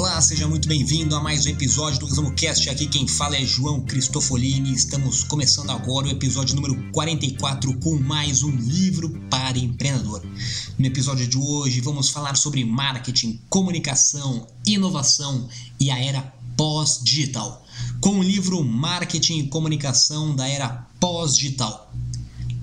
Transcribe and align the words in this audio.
Olá, 0.00 0.18
seja 0.22 0.48
muito 0.48 0.66
bem-vindo 0.66 1.14
a 1.14 1.20
mais 1.20 1.44
um 1.44 1.50
episódio 1.50 2.00
do 2.00 2.06
Resumo 2.06 2.32
Cast. 2.32 2.70
Aqui 2.70 2.86
quem 2.86 3.06
fala 3.06 3.36
é 3.36 3.44
João 3.44 3.82
Cristofolini. 3.82 4.72
Estamos 4.72 5.22
começando 5.22 5.68
agora 5.68 6.06
o 6.06 6.10
episódio 6.10 6.56
número 6.56 6.74
44 6.90 7.78
com 7.80 7.96
mais 7.98 8.42
um 8.42 8.50
livro 8.50 9.10
para 9.28 9.58
empreendedor. 9.58 10.22
No 10.78 10.86
episódio 10.86 11.28
de 11.28 11.36
hoje 11.36 11.82
vamos 11.82 12.08
falar 12.08 12.34
sobre 12.38 12.64
marketing, 12.64 13.42
comunicação, 13.50 14.46
inovação 14.66 15.46
e 15.78 15.90
a 15.90 16.02
era 16.02 16.22
pós-digital. 16.56 17.62
Com 18.00 18.20
o 18.20 18.22
livro 18.22 18.64
Marketing 18.64 19.40
e 19.40 19.48
Comunicação 19.48 20.34
da 20.34 20.48
Era 20.48 20.88
Pós-Digital. 20.98 21.92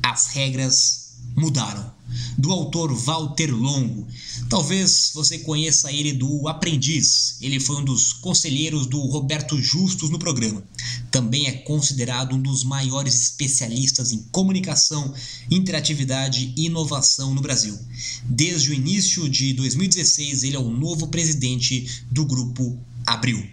As 0.01 0.25
regras 0.29 1.13
mudaram 1.35 1.95
do 2.37 2.51
autor 2.51 2.93
Walter 2.93 3.51
Longo. 3.53 4.07
Talvez 4.49 5.11
você 5.13 5.39
conheça 5.39 5.91
ele 5.91 6.13
do 6.13 6.47
Aprendiz. 6.47 7.37
Ele 7.41 7.59
foi 7.59 7.77
um 7.77 7.83
dos 7.83 8.13
conselheiros 8.13 8.87
do 8.87 8.99
Roberto 9.01 9.61
Justus 9.61 10.09
no 10.09 10.17
programa. 10.17 10.63
Também 11.11 11.47
é 11.47 11.51
considerado 11.51 12.35
um 12.35 12.41
dos 12.41 12.63
maiores 12.63 13.13
especialistas 13.15 14.13
em 14.13 14.19
comunicação, 14.31 15.13
interatividade 15.51 16.53
e 16.55 16.67
inovação 16.67 17.33
no 17.33 17.41
Brasil. 17.41 17.77
Desde 18.23 18.69
o 18.69 18.73
início 18.73 19.27
de 19.27 19.53
2016, 19.53 20.43
ele 20.43 20.55
é 20.55 20.59
o 20.59 20.69
novo 20.69 21.07
presidente 21.07 22.05
do 22.09 22.25
grupo 22.25 22.79
Abril. 23.05 23.45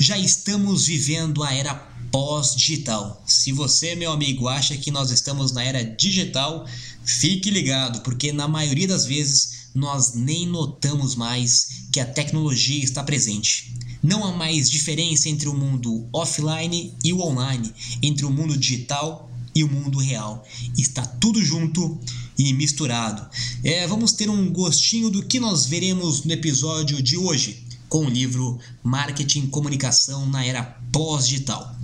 Já 0.00 0.18
estamos 0.18 0.86
vivendo 0.86 1.42
a 1.42 1.52
era 1.52 1.74
pós-digital. 2.10 3.22
Se 3.26 3.52
você, 3.52 3.94
meu 3.94 4.12
amigo, 4.12 4.48
acha 4.48 4.76
que 4.76 4.90
nós 4.90 5.10
estamos 5.10 5.52
na 5.52 5.62
era 5.62 5.84
digital, 5.84 6.66
Fique 7.04 7.50
ligado, 7.50 8.00
porque 8.00 8.32
na 8.32 8.48
maioria 8.48 8.88
das 8.88 9.04
vezes 9.04 9.53
nós 9.74 10.14
nem 10.14 10.46
notamos 10.46 11.16
mais 11.16 11.86
que 11.90 11.98
a 11.98 12.06
tecnologia 12.06 12.82
está 12.82 13.02
presente. 13.02 13.74
Não 14.02 14.24
há 14.24 14.32
mais 14.32 14.70
diferença 14.70 15.28
entre 15.28 15.48
o 15.48 15.54
mundo 15.54 16.06
offline 16.12 16.94
e 17.02 17.12
o 17.12 17.20
online, 17.20 17.72
entre 18.02 18.24
o 18.24 18.30
mundo 18.30 18.56
digital 18.56 19.30
e 19.54 19.64
o 19.64 19.70
mundo 19.70 19.98
real. 19.98 20.46
Está 20.76 21.04
tudo 21.04 21.42
junto 21.42 21.98
e 22.38 22.52
misturado. 22.52 23.26
É, 23.62 23.86
vamos 23.86 24.12
ter 24.12 24.28
um 24.28 24.52
gostinho 24.52 25.10
do 25.10 25.24
que 25.24 25.40
nós 25.40 25.66
veremos 25.66 26.24
no 26.24 26.32
episódio 26.32 27.02
de 27.02 27.16
hoje, 27.16 27.64
com 27.88 28.06
o 28.06 28.10
livro 28.10 28.58
Marketing 28.82 29.44
e 29.44 29.48
Comunicação 29.48 30.26
na 30.26 30.44
Era 30.44 30.62
Pós-Digital. 30.92 31.74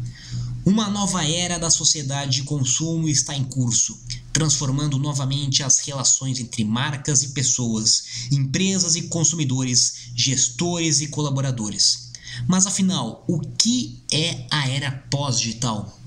Uma 0.64 0.90
nova 0.90 1.24
era 1.24 1.58
da 1.58 1.70
sociedade 1.70 2.36
de 2.36 2.42
consumo 2.42 3.08
está 3.08 3.34
em 3.34 3.44
curso 3.44 3.98
transformando 4.32 4.98
novamente 4.98 5.62
as 5.62 5.80
relações 5.80 6.38
entre 6.38 6.64
marcas 6.64 7.22
e 7.22 7.28
pessoas, 7.28 8.28
empresas 8.30 8.96
e 8.96 9.02
consumidores, 9.02 10.10
gestores 10.14 11.00
e 11.00 11.08
colaboradores. 11.08 12.10
Mas 12.46 12.66
afinal, 12.66 13.24
o 13.26 13.40
que 13.40 14.02
é 14.12 14.46
a 14.50 14.68
era 14.68 14.92
pós-digital? 15.10 15.98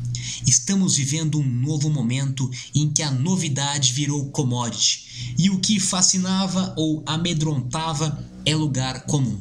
Estamos 0.48 0.96
vivendo 0.96 1.40
um 1.40 1.46
novo 1.46 1.90
momento 1.90 2.50
em 2.74 2.90
que 2.90 3.02
a 3.02 3.12
novidade 3.12 3.92
virou 3.92 4.30
commodity 4.30 5.36
e 5.38 5.50
o 5.50 5.60
que 5.60 5.80
fascinava 5.80 6.74
ou 6.78 7.04
amedrontava 7.06 8.24
é 8.46 8.56
lugar 8.56 9.06
comum. 9.06 9.40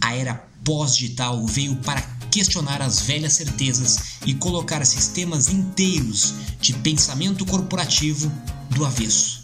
A 0.00 0.14
era 0.14 0.34
pós-digital 0.64 1.44
veio 1.46 1.76
para 1.76 2.15
questionar 2.36 2.82
as 2.82 3.00
velhas 3.00 3.32
certezas 3.32 4.18
e 4.26 4.34
colocar 4.34 4.84
sistemas 4.84 5.48
inteiros 5.48 6.34
de 6.60 6.74
pensamento 6.74 7.46
corporativo 7.46 8.30
do 8.68 8.84
avesso. 8.84 9.42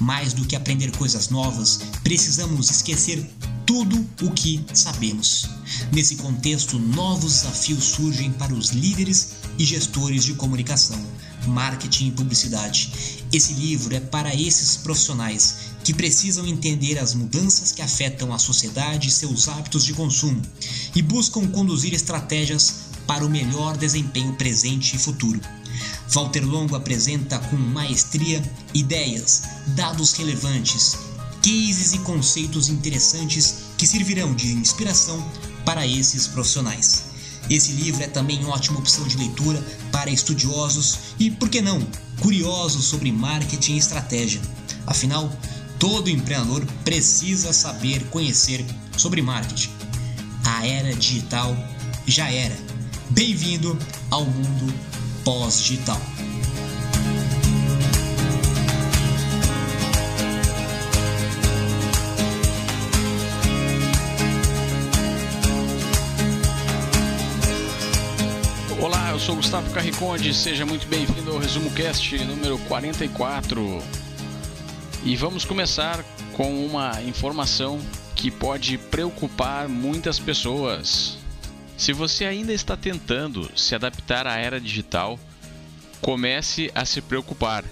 Mais 0.00 0.32
do 0.32 0.46
que 0.46 0.56
aprender 0.56 0.90
coisas 0.96 1.28
novas, 1.28 1.80
precisamos 2.02 2.70
esquecer 2.70 3.22
tudo 3.66 4.08
o 4.22 4.30
que 4.30 4.64
sabemos. 4.72 5.46
Nesse 5.92 6.16
contexto, 6.16 6.78
novos 6.78 7.42
desafios 7.42 7.84
surgem 7.84 8.32
para 8.32 8.54
os 8.54 8.70
líderes 8.70 9.34
e 9.58 9.64
gestores 9.66 10.24
de 10.24 10.32
comunicação, 10.32 11.04
marketing 11.48 12.08
e 12.08 12.12
publicidade. 12.12 13.20
Esse 13.30 13.52
livro 13.52 13.94
é 13.94 14.00
para 14.00 14.34
esses 14.34 14.76
profissionais 14.76 15.71
que 15.84 15.94
precisam 15.94 16.46
entender 16.46 16.98
as 16.98 17.14
mudanças 17.14 17.72
que 17.72 17.82
afetam 17.82 18.32
a 18.32 18.38
sociedade 18.38 19.08
e 19.08 19.12
seus 19.12 19.48
hábitos 19.48 19.84
de 19.84 19.92
consumo 19.92 20.40
e 20.94 21.02
buscam 21.02 21.46
conduzir 21.48 21.92
estratégias 21.92 22.74
para 23.06 23.26
o 23.26 23.30
melhor 23.30 23.76
desempenho 23.76 24.32
presente 24.34 24.96
e 24.96 24.98
futuro. 24.98 25.40
Walter 26.08 26.44
Longo 26.44 26.76
apresenta 26.76 27.38
com 27.38 27.56
maestria 27.56 28.42
ideias, 28.74 29.42
dados 29.68 30.12
relevantes, 30.12 30.96
cases 31.42 31.92
e 31.94 31.98
conceitos 31.98 32.68
interessantes 32.68 33.54
que 33.76 33.86
servirão 33.86 34.34
de 34.34 34.52
inspiração 34.52 35.20
para 35.64 35.86
esses 35.86 36.26
profissionais. 36.26 37.04
Esse 37.50 37.72
livro 37.72 38.02
é 38.02 38.06
também 38.06 38.44
ótima 38.46 38.78
opção 38.78 39.06
de 39.06 39.16
leitura 39.16 39.60
para 39.90 40.10
estudiosos 40.10 40.98
e, 41.18 41.30
por 41.30 41.48
que 41.48 41.60
não, 41.60 41.84
curiosos 42.20 42.84
sobre 42.84 43.10
marketing 43.10 43.74
e 43.74 43.78
estratégia. 43.78 44.40
Afinal, 44.86 45.30
Todo 45.82 46.08
empreendedor 46.08 46.64
precisa 46.84 47.52
saber 47.52 48.04
conhecer 48.04 48.64
sobre 48.96 49.20
marketing. 49.20 49.70
A 50.46 50.64
era 50.64 50.94
digital 50.94 51.56
já 52.06 52.30
era. 52.30 52.56
Bem-vindo 53.10 53.76
ao 54.08 54.24
mundo 54.24 54.72
pós-digital. 55.24 56.00
Olá, 68.80 69.10
eu 69.10 69.18
sou 69.18 69.34
Gustavo 69.34 69.68
Carriconde, 69.72 70.32
seja 70.32 70.64
muito 70.64 70.86
bem-vindo 70.86 71.32
ao 71.32 71.38
Resumo 71.38 71.72
Cast 71.72 72.16
número 72.24 72.56
44. 72.68 74.01
E 75.04 75.16
vamos 75.16 75.44
começar 75.44 76.04
com 76.34 76.64
uma 76.64 77.02
informação 77.02 77.80
que 78.14 78.30
pode 78.30 78.78
preocupar 78.78 79.68
muitas 79.68 80.20
pessoas. 80.20 81.18
Se 81.76 81.92
você 81.92 82.24
ainda 82.24 82.52
está 82.52 82.76
tentando 82.76 83.50
se 83.58 83.74
adaptar 83.74 84.28
à 84.28 84.36
era 84.38 84.60
digital, 84.60 85.18
comece 86.00 86.70
a 86.72 86.84
se 86.84 87.00
preocupar, 87.00 87.64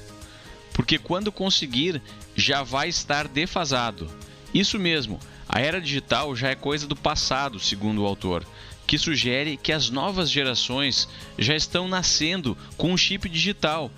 porque 0.75 0.99
quando 0.99 1.31
conseguir, 1.31 2.03
já 2.35 2.65
vai 2.65 2.89
estar 2.89 3.29
defasado. 3.29 4.11
Isso 4.53 4.77
mesmo, 4.77 5.21
a 5.49 5.61
era 5.61 5.81
digital 5.81 6.35
já 6.35 6.49
é 6.49 6.57
coisa 6.57 6.85
do 6.85 6.97
passado, 6.97 7.61
segundo 7.61 8.03
o 8.03 8.07
autor, 8.07 8.45
que 8.89 8.99
sugere 8.99 9.57
que 9.57 9.73
as 9.73 9.89
novas 9.89 10.29
gerações 10.29 11.09
já 11.39 11.55
estão 11.55 11.87
nascendo 11.87 12.59
com 12.77 12.93
um 12.93 12.97
chip 12.97 13.29
digital 13.29 13.89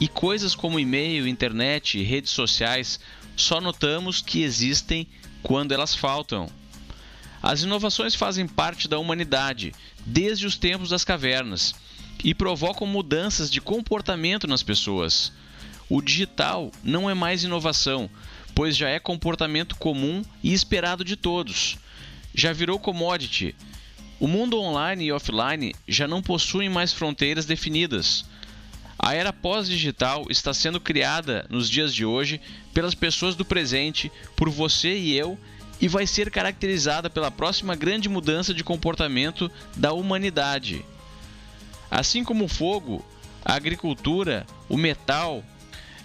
e 0.00 0.08
coisas 0.08 0.54
como 0.54 0.80
e-mail, 0.80 1.26
internet 1.26 2.02
redes 2.02 2.30
sociais 2.30 2.98
só 3.36 3.60
notamos 3.60 4.20
que 4.20 4.42
existem 4.42 5.06
quando 5.42 5.72
elas 5.72 5.94
faltam. 5.94 6.48
As 7.42 7.62
inovações 7.62 8.14
fazem 8.14 8.46
parte 8.46 8.86
da 8.86 8.98
humanidade 8.98 9.72
desde 10.06 10.46
os 10.46 10.56
tempos 10.56 10.90
das 10.90 11.04
cavernas 11.04 11.74
e 12.22 12.34
provocam 12.34 12.86
mudanças 12.86 13.50
de 13.50 13.60
comportamento 13.60 14.46
nas 14.46 14.62
pessoas. 14.62 15.32
O 15.88 16.00
digital 16.00 16.70
não 16.82 17.10
é 17.10 17.14
mais 17.14 17.42
inovação, 17.42 18.08
pois 18.54 18.76
já 18.76 18.88
é 18.88 18.98
comportamento 18.98 19.76
comum 19.76 20.22
e 20.42 20.52
esperado 20.52 21.04
de 21.04 21.16
todos. 21.16 21.78
Já 22.34 22.52
virou 22.52 22.78
commodity. 22.78 23.54
O 24.20 24.28
mundo 24.28 24.60
online 24.60 25.06
e 25.06 25.12
offline 25.12 25.74
já 25.88 26.06
não 26.06 26.22
possuem 26.22 26.68
mais 26.68 26.92
fronteiras 26.92 27.44
definidas. 27.44 28.24
A 29.04 29.14
era 29.14 29.32
pós-digital 29.32 30.26
está 30.30 30.54
sendo 30.54 30.78
criada 30.78 31.44
nos 31.50 31.68
dias 31.68 31.92
de 31.92 32.04
hoje 32.04 32.40
pelas 32.72 32.94
pessoas 32.94 33.34
do 33.34 33.44
presente, 33.44 34.12
por 34.36 34.48
você 34.48 34.96
e 34.96 35.18
eu, 35.18 35.36
e 35.80 35.88
vai 35.88 36.06
ser 36.06 36.30
caracterizada 36.30 37.10
pela 37.10 37.28
próxima 37.28 37.74
grande 37.74 38.08
mudança 38.08 38.54
de 38.54 38.62
comportamento 38.62 39.50
da 39.74 39.92
humanidade. 39.92 40.84
Assim 41.90 42.22
como 42.22 42.44
o 42.44 42.48
fogo, 42.48 43.04
a 43.44 43.54
agricultura, 43.54 44.46
o 44.68 44.76
metal 44.76 45.42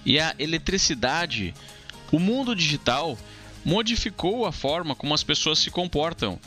e 0.03 0.19
a 0.19 0.33
eletricidade, 0.39 1.53
o 2.11 2.17
mundo 2.17 2.55
digital 2.55 3.15
modificou 3.63 4.43
a 4.47 4.51
forma 4.51 4.95
como 4.95 5.13
as 5.13 5.23
pessoas 5.23 5.59
se 5.59 5.69
comportam. 5.69 6.39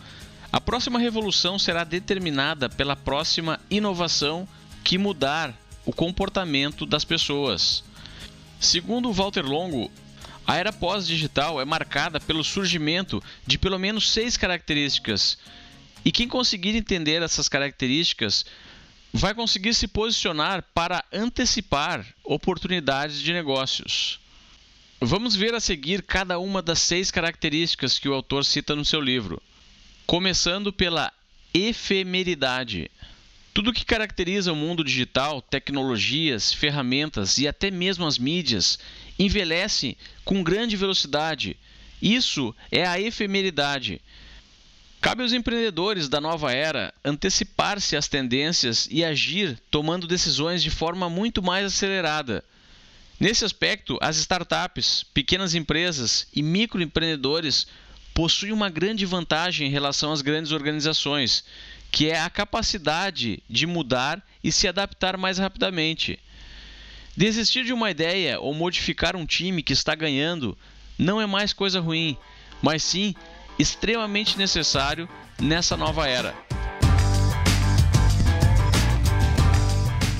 A 0.52 0.60
próxima 0.60 0.98
revolução 0.98 1.60
será 1.60 1.84
determinada 1.84 2.68
pela 2.68 2.96
próxima 2.96 3.60
inovação 3.70 4.48
que 4.82 4.98
mudar 4.98 5.54
o 5.84 5.92
comportamento 5.92 6.84
das 6.84 7.04
pessoas. 7.04 7.84
Segundo 8.60 9.12
Walter 9.12 9.44
Longo, 9.44 9.90
a 10.46 10.56
era 10.56 10.72
pós-digital 10.72 11.60
é 11.60 11.64
marcada 11.64 12.18
pelo 12.18 12.42
surgimento 12.42 13.22
de 13.46 13.56
pelo 13.56 13.78
menos 13.78 14.10
seis 14.10 14.36
características. 14.36 15.38
E 16.04 16.10
quem 16.10 16.26
conseguir 16.26 16.74
entender 16.74 17.22
essas 17.22 17.48
características 17.48 18.44
vai 19.12 19.34
conseguir 19.34 19.74
se 19.74 19.88
posicionar 19.88 20.64
para 20.74 21.04
antecipar 21.12 22.06
oportunidades 22.24 23.20
de 23.20 23.32
negócios. 23.32 24.20
Vamos 25.00 25.34
ver 25.34 25.54
a 25.54 25.60
seguir 25.60 26.02
cada 26.02 26.38
uma 26.38 26.60
das 26.60 26.78
seis 26.78 27.10
características 27.10 27.98
que 27.98 28.08
o 28.08 28.14
autor 28.14 28.44
cita 28.44 28.76
no 28.76 28.84
seu 28.84 29.00
livro, 29.00 29.42
começando 30.06 30.72
pela 30.72 31.12
efemeridade. 31.54 32.90
Tudo 33.52 33.72
que 33.72 33.84
caracteriza 33.84 34.52
o 34.52 34.56
mundo 34.56 34.84
digital, 34.84 35.42
tecnologias, 35.42 36.52
ferramentas 36.52 37.38
e 37.38 37.48
até 37.48 37.70
mesmo 37.70 38.06
as 38.06 38.16
mídias 38.16 38.78
envelhece 39.18 39.98
com 40.24 40.42
grande 40.42 40.76
velocidade. 40.76 41.56
Isso 42.00 42.54
é 42.70 42.86
a 42.86 43.00
efemeridade. 43.00 44.00
Cabe 45.00 45.22
aos 45.22 45.32
empreendedores 45.32 46.08
da 46.08 46.20
nova 46.20 46.52
era 46.52 46.92
antecipar-se 47.04 47.96
às 47.96 48.06
tendências 48.06 48.86
e 48.90 49.02
agir 49.02 49.58
tomando 49.70 50.06
decisões 50.06 50.62
de 50.62 50.70
forma 50.70 51.08
muito 51.08 51.42
mais 51.42 51.66
acelerada. 51.66 52.44
Nesse 53.18 53.44
aspecto, 53.44 53.98
as 54.00 54.16
startups, 54.18 55.02
pequenas 55.12 55.54
empresas 55.54 56.26
e 56.34 56.42
microempreendedores 56.42 57.66
possuem 58.14 58.52
uma 58.52 58.68
grande 58.68 59.04
vantagem 59.06 59.66
em 59.66 59.70
relação 59.70 60.12
às 60.12 60.20
grandes 60.20 60.52
organizações, 60.52 61.44
que 61.90 62.08
é 62.08 62.20
a 62.20 62.30
capacidade 62.30 63.42
de 63.48 63.66
mudar 63.66 64.22
e 64.42 64.52
se 64.52 64.68
adaptar 64.68 65.16
mais 65.16 65.38
rapidamente. 65.38 66.18
Desistir 67.16 67.64
de 67.64 67.72
uma 67.72 67.90
ideia 67.90 68.40
ou 68.40 68.54
modificar 68.54 69.16
um 69.16 69.26
time 69.26 69.62
que 69.62 69.72
está 69.72 69.94
ganhando 69.94 70.56
não 70.96 71.20
é 71.20 71.26
mais 71.26 71.52
coisa 71.52 71.80
ruim, 71.80 72.16
mas 72.62 72.82
sim 72.82 73.14
extremamente 73.58 74.38
necessário 74.38 75.08
nessa 75.38 75.76
nova 75.76 76.06
era. 76.06 76.34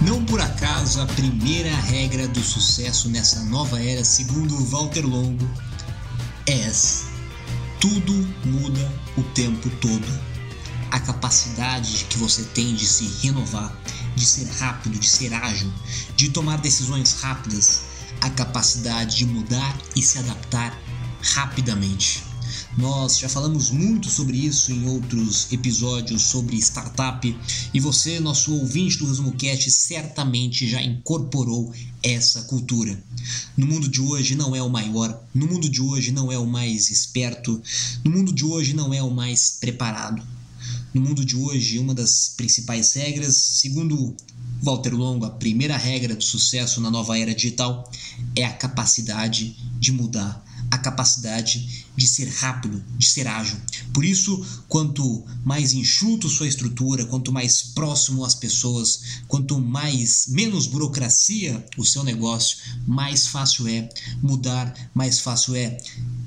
Não 0.03 0.25
por 0.25 0.41
acaso 0.41 1.01
a 1.01 1.07
primeira 1.07 1.75
regra 1.75 2.27
do 2.27 2.41
sucesso 2.41 3.09
nessa 3.11 3.45
nova 3.45 3.83
era, 3.83 4.03
segundo 4.03 4.57
Walter 4.67 5.07
Longo, 5.07 5.49
é 6.47 6.59
essa: 6.61 7.07
tudo 7.79 8.13
muda 8.45 8.93
o 9.17 9.23
tempo 9.35 9.71
todo 9.81 10.30
a 10.91 10.99
capacidade 10.99 12.07
que 12.11 12.19
você 12.19 12.43
tem 12.43 12.75
de 12.75 12.87
se 12.87 13.05
renovar, 13.23 13.75
de 14.17 14.27
ser 14.27 14.47
rápido, 14.47 14.99
de 14.99 15.09
ser 15.09 15.33
ágil, 15.33 15.73
de 16.17 16.31
tomar 16.31 16.59
decisões 16.59 17.13
rápidas, 17.21 17.83
a 18.21 18.29
capacidade 18.29 19.17
de 19.17 19.25
mudar 19.25 19.79
e 19.95 20.03
se 20.03 20.19
adaptar 20.19 20.77
rapidamente. 21.23 22.25
Nós 22.77 23.19
já 23.19 23.29
falamos 23.29 23.71
muito 23.71 24.09
sobre 24.09 24.37
isso 24.37 24.73
em 24.73 24.89
outros 24.89 25.53
episódios 25.53 26.23
sobre 26.23 26.57
startup 26.57 27.37
e 27.73 27.81
você, 27.81 28.19
nosso 28.19 28.55
ouvinte 28.55 28.99
do 28.99 29.07
Resumo 29.07 29.33
Cast, 29.33 29.71
certamente 29.71 30.69
já 30.69 30.83
incorporou 30.83 31.73
essa 32.03 32.43
cultura. 32.43 33.01
No 33.57 33.67
mundo 33.67 33.89
de 33.89 34.01
hoje 34.01 34.35
não 34.35 34.55
é 34.55 34.63
o 34.63 34.71
maior, 34.71 35.21
no 35.35 35.47
mundo 35.47 35.69
de 35.69 35.81
hoje 35.81 36.11
não 36.11 36.33
é 36.33 36.39
o 36.39 36.47
mais 36.47 36.91
esperto, 36.91 37.61
no 38.05 38.11
mundo 38.11 38.33
de 38.33 38.45
hoje 38.45 38.75
não 38.75 38.95
é 38.95 39.03
o 39.03 39.11
mais 39.11 39.59
preparado 39.61 40.23
no 40.93 41.01
mundo 41.01 41.25
de 41.25 41.37
hoje, 41.37 41.79
uma 41.79 41.95
das 41.95 42.35
principais 42.37 42.93
regras, 42.95 43.37
segundo 43.37 44.17
Walter 44.63 44.95
Longo, 44.95 45.25
a 45.25 45.31
primeira 45.31 45.77
regra 45.77 46.15
do 46.15 46.25
sucesso 46.25 46.81
na 46.81 46.91
nova 46.91 47.19
era 47.19 47.35
digital 47.35 47.91
é 48.37 48.45
a 48.45 48.53
capacidade 48.53 49.57
de 49.79 49.93
mudar, 49.93 50.45
a 50.71 50.79
capacidade 50.79 51.85
de 51.97 52.07
ser 52.07 52.29
rápido, 52.29 52.83
de 52.97 53.07
ser 53.07 53.27
ágil. 53.27 53.57
Por 53.93 54.05
isso, 54.05 54.45
quanto 54.69 55.25
mais 55.45 55.73
enxuto 55.73 56.29
sua 56.29 56.47
estrutura, 56.47 57.05
quanto 57.05 57.33
mais 57.33 57.61
próximo 57.63 58.25
às 58.25 58.35
pessoas, 58.35 59.21
quanto 59.27 59.61
mais 59.61 60.27
menos 60.29 60.67
burocracia 60.67 61.65
o 61.77 61.85
seu 61.85 62.05
negócio, 62.05 62.59
mais 62.87 63.27
fácil 63.27 63.67
é 63.67 63.89
mudar, 64.23 64.73
mais 64.95 65.21
fácil 65.21 65.57
é 65.57 65.77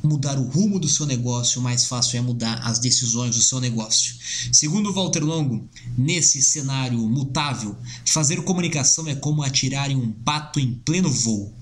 mudar 0.04 0.38
o 0.38 0.48
rumo 0.48 0.78
do 0.78 0.90
seu 0.90 1.06
negócio, 1.06 1.62
mais 1.62 1.86
fácil 1.86 2.18
é 2.18 2.22
mudar 2.22 2.60
as 2.64 2.80
decisões 2.80 3.36
do 3.36 3.42
seu 3.42 3.60
negócio. 3.60 4.16
Segundo 4.52 4.94
Walter 4.94 5.24
Longo, 5.24 5.68
nesse 5.98 6.42
cenário 6.42 7.00
mutável, 7.00 7.76
fazer 8.06 8.44
comunicação 8.44 9.08
é 9.08 9.16
como 9.16 9.42
atirar 9.42 9.90
em 9.90 9.96
um 9.96 10.12
pato 10.12 10.60
em 10.60 10.74
pleno 10.74 11.10
voo. 11.10 11.54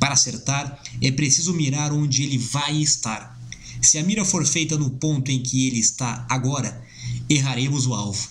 Para 0.00 0.14
acertar, 0.14 0.82
é 1.00 1.12
preciso 1.12 1.52
mirar 1.52 1.92
onde 1.92 2.22
ele 2.22 2.38
vai 2.38 2.76
estar. 2.78 3.38
Se 3.82 3.98
a 3.98 4.02
mira 4.02 4.24
for 4.24 4.44
feita 4.46 4.76
no 4.76 4.90
ponto 4.90 5.30
em 5.30 5.42
que 5.42 5.66
ele 5.66 5.78
está 5.78 6.26
agora, 6.28 6.82
erraremos 7.28 7.86
o 7.86 7.94
alvo. 7.94 8.28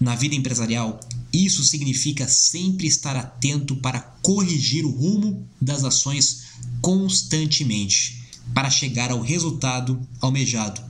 Na 0.00 0.16
vida 0.16 0.34
empresarial, 0.34 0.98
isso 1.32 1.64
significa 1.64 2.28
sempre 2.28 2.86
estar 2.86 3.16
atento 3.16 3.76
para 3.76 4.00
corrigir 4.00 4.84
o 4.84 4.90
rumo 4.90 5.46
das 5.60 5.84
ações 5.84 6.42
constantemente, 6.80 8.20
para 8.52 8.68
chegar 8.68 9.10
ao 9.10 9.20
resultado 9.20 10.06
almejado. 10.20 10.82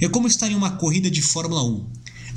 É 0.00 0.08
como 0.08 0.26
estar 0.26 0.50
em 0.50 0.54
uma 0.54 0.72
corrida 0.72 1.10
de 1.10 1.22
Fórmula 1.22 1.64
1. 1.64 1.86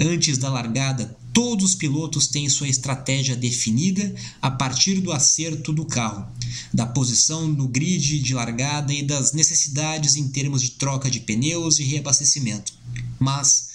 Antes 0.02 0.38
da 0.38 0.50
largada, 0.50 1.18
Todos 1.42 1.70
os 1.70 1.76
pilotos 1.76 2.28
têm 2.28 2.50
sua 2.50 2.68
estratégia 2.68 3.34
definida 3.34 4.14
a 4.42 4.52
partir 4.52 5.00
do 5.00 5.10
acerto 5.10 5.72
do 5.72 5.86
carro, 5.86 6.28
da 6.74 6.86
posição 6.86 7.48
no 7.48 7.66
grid 7.66 8.20
de 8.20 8.34
largada 8.34 8.94
e 8.94 9.02
das 9.02 9.32
necessidades 9.32 10.18
em 10.18 10.28
termos 10.28 10.62
de 10.62 10.72
troca 10.72 11.10
de 11.10 11.22
pneus 11.22 11.80
e 11.80 11.84
reabastecimento. 11.86 12.74
Mas, 13.18 13.70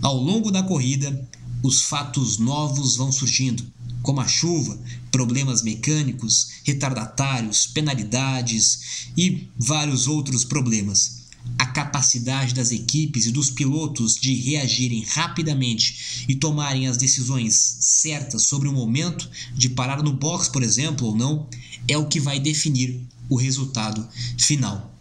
ao 0.00 0.16
longo 0.16 0.52
da 0.52 0.62
corrida, 0.62 1.28
os 1.64 1.82
fatos 1.82 2.38
novos 2.38 2.94
vão 2.94 3.10
surgindo, 3.10 3.66
como 4.04 4.20
a 4.20 4.28
chuva, 4.28 4.78
problemas 5.10 5.62
mecânicos, 5.62 6.50
retardatários, 6.62 7.66
penalidades 7.66 9.08
e 9.16 9.48
vários 9.58 10.06
outros 10.06 10.44
problemas 10.44 11.19
a 11.60 11.66
capacidade 11.66 12.54
das 12.54 12.72
equipes 12.72 13.26
e 13.26 13.30
dos 13.30 13.50
pilotos 13.50 14.16
de 14.16 14.32
reagirem 14.32 15.04
rapidamente 15.06 16.24
e 16.26 16.34
tomarem 16.34 16.86
as 16.86 16.96
decisões 16.96 17.76
certas 17.80 18.44
sobre 18.44 18.66
o 18.66 18.72
momento 18.72 19.28
de 19.54 19.68
parar 19.68 20.02
no 20.02 20.10
box, 20.10 20.48
por 20.48 20.62
exemplo, 20.62 21.08
ou 21.08 21.14
não, 21.14 21.46
é 21.86 21.98
o 21.98 22.08
que 22.08 22.18
vai 22.18 22.40
definir 22.40 23.06
o 23.28 23.36
resultado 23.36 24.08
final. 24.38 24.98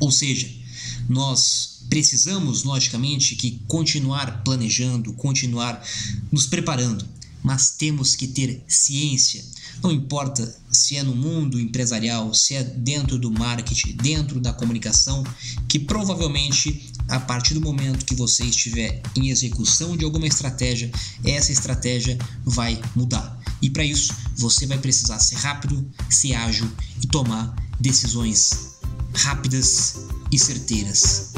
Ou 0.00 0.10
seja, 0.10 0.50
nós 1.06 1.82
precisamos, 1.90 2.64
logicamente, 2.64 3.36
que 3.36 3.60
continuar 3.68 4.42
planejando, 4.42 5.12
continuar 5.12 5.86
nos 6.32 6.46
preparando, 6.46 7.06
mas 7.42 7.72
temos 7.72 8.16
que 8.16 8.26
ter 8.26 8.64
ciência 8.66 9.44
não 9.82 9.90
importa 9.90 10.54
se 10.70 10.96
é 10.96 11.02
no 11.02 11.14
mundo 11.14 11.58
empresarial, 11.58 12.32
se 12.34 12.54
é 12.54 12.62
dentro 12.62 13.18
do 13.18 13.30
marketing, 13.30 13.96
dentro 13.96 14.40
da 14.40 14.52
comunicação, 14.52 15.24
que 15.68 15.78
provavelmente 15.78 16.90
a 17.08 17.18
partir 17.18 17.54
do 17.54 17.60
momento 17.60 18.04
que 18.04 18.14
você 18.14 18.44
estiver 18.44 19.02
em 19.16 19.30
execução 19.30 19.96
de 19.96 20.04
alguma 20.04 20.26
estratégia, 20.26 20.90
essa 21.24 21.50
estratégia 21.50 22.16
vai 22.44 22.80
mudar. 22.94 23.36
E 23.60 23.68
para 23.68 23.84
isso, 23.84 24.14
você 24.36 24.64
vai 24.64 24.78
precisar 24.78 25.18
ser 25.18 25.36
rápido, 25.36 25.84
ser 26.08 26.34
ágil 26.34 26.70
e 27.02 27.06
tomar 27.08 27.54
decisões 27.80 28.78
rápidas 29.14 30.06
e 30.30 30.38
certeiras. 30.38 31.32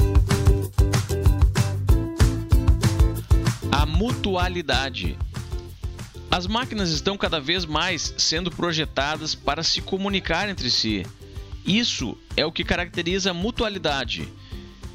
A 3.71 3.85
mutualidade 3.85 5.17
as 6.33 6.47
máquinas 6.47 6.89
estão 6.89 7.15
cada 7.15 7.39
vez 7.39 7.63
mais 7.63 8.15
sendo 8.17 8.49
projetadas 8.49 9.35
para 9.35 9.61
se 9.61 9.83
comunicar 9.83 10.49
entre 10.49 10.67
si. 10.71 11.05
Isso 11.63 12.17
é 12.35 12.43
o 12.43 12.51
que 12.51 12.63
caracteriza 12.63 13.29
a 13.29 13.35
mutualidade. 13.35 14.27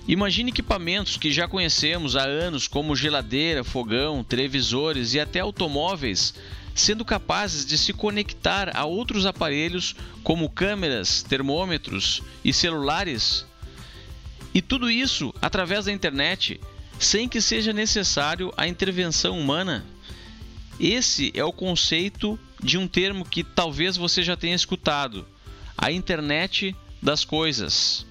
Imagine 0.08 0.50
equipamentos 0.50 1.16
que 1.16 1.30
já 1.30 1.46
conhecemos 1.46 2.16
há 2.16 2.24
anos, 2.24 2.66
como 2.66 2.96
geladeira, 2.96 3.62
fogão, 3.62 4.24
televisores 4.24 5.14
e 5.14 5.20
até 5.20 5.38
automóveis, 5.38 6.34
sendo 6.74 7.04
capazes 7.04 7.64
de 7.64 7.78
se 7.78 7.92
conectar 7.92 8.76
a 8.76 8.84
outros 8.84 9.24
aparelhos 9.24 9.94
como 10.24 10.50
câmeras, 10.50 11.22
termômetros 11.22 12.20
e 12.44 12.52
celulares. 12.52 13.46
E 14.52 14.60
tudo 14.60 14.90
isso 14.90 15.32
através 15.40 15.84
da 15.84 15.92
internet, 15.92 16.60
sem 16.98 17.28
que 17.28 17.40
seja 17.40 17.72
necessário 17.72 18.52
a 18.56 18.66
intervenção 18.66 19.38
humana. 19.38 19.86
Esse 20.80 21.32
é 21.34 21.44
o 21.44 21.52
conceito 21.52 22.38
de 22.62 22.78
um 22.78 22.86
termo 22.86 23.24
que 23.24 23.42
talvez 23.42 23.96
você 23.96 24.22
já 24.22 24.36
tenha 24.36 24.54
escutado: 24.54 25.26
a 25.76 25.90
internet 25.90 26.74
das 27.02 27.24
coisas. 27.24 28.06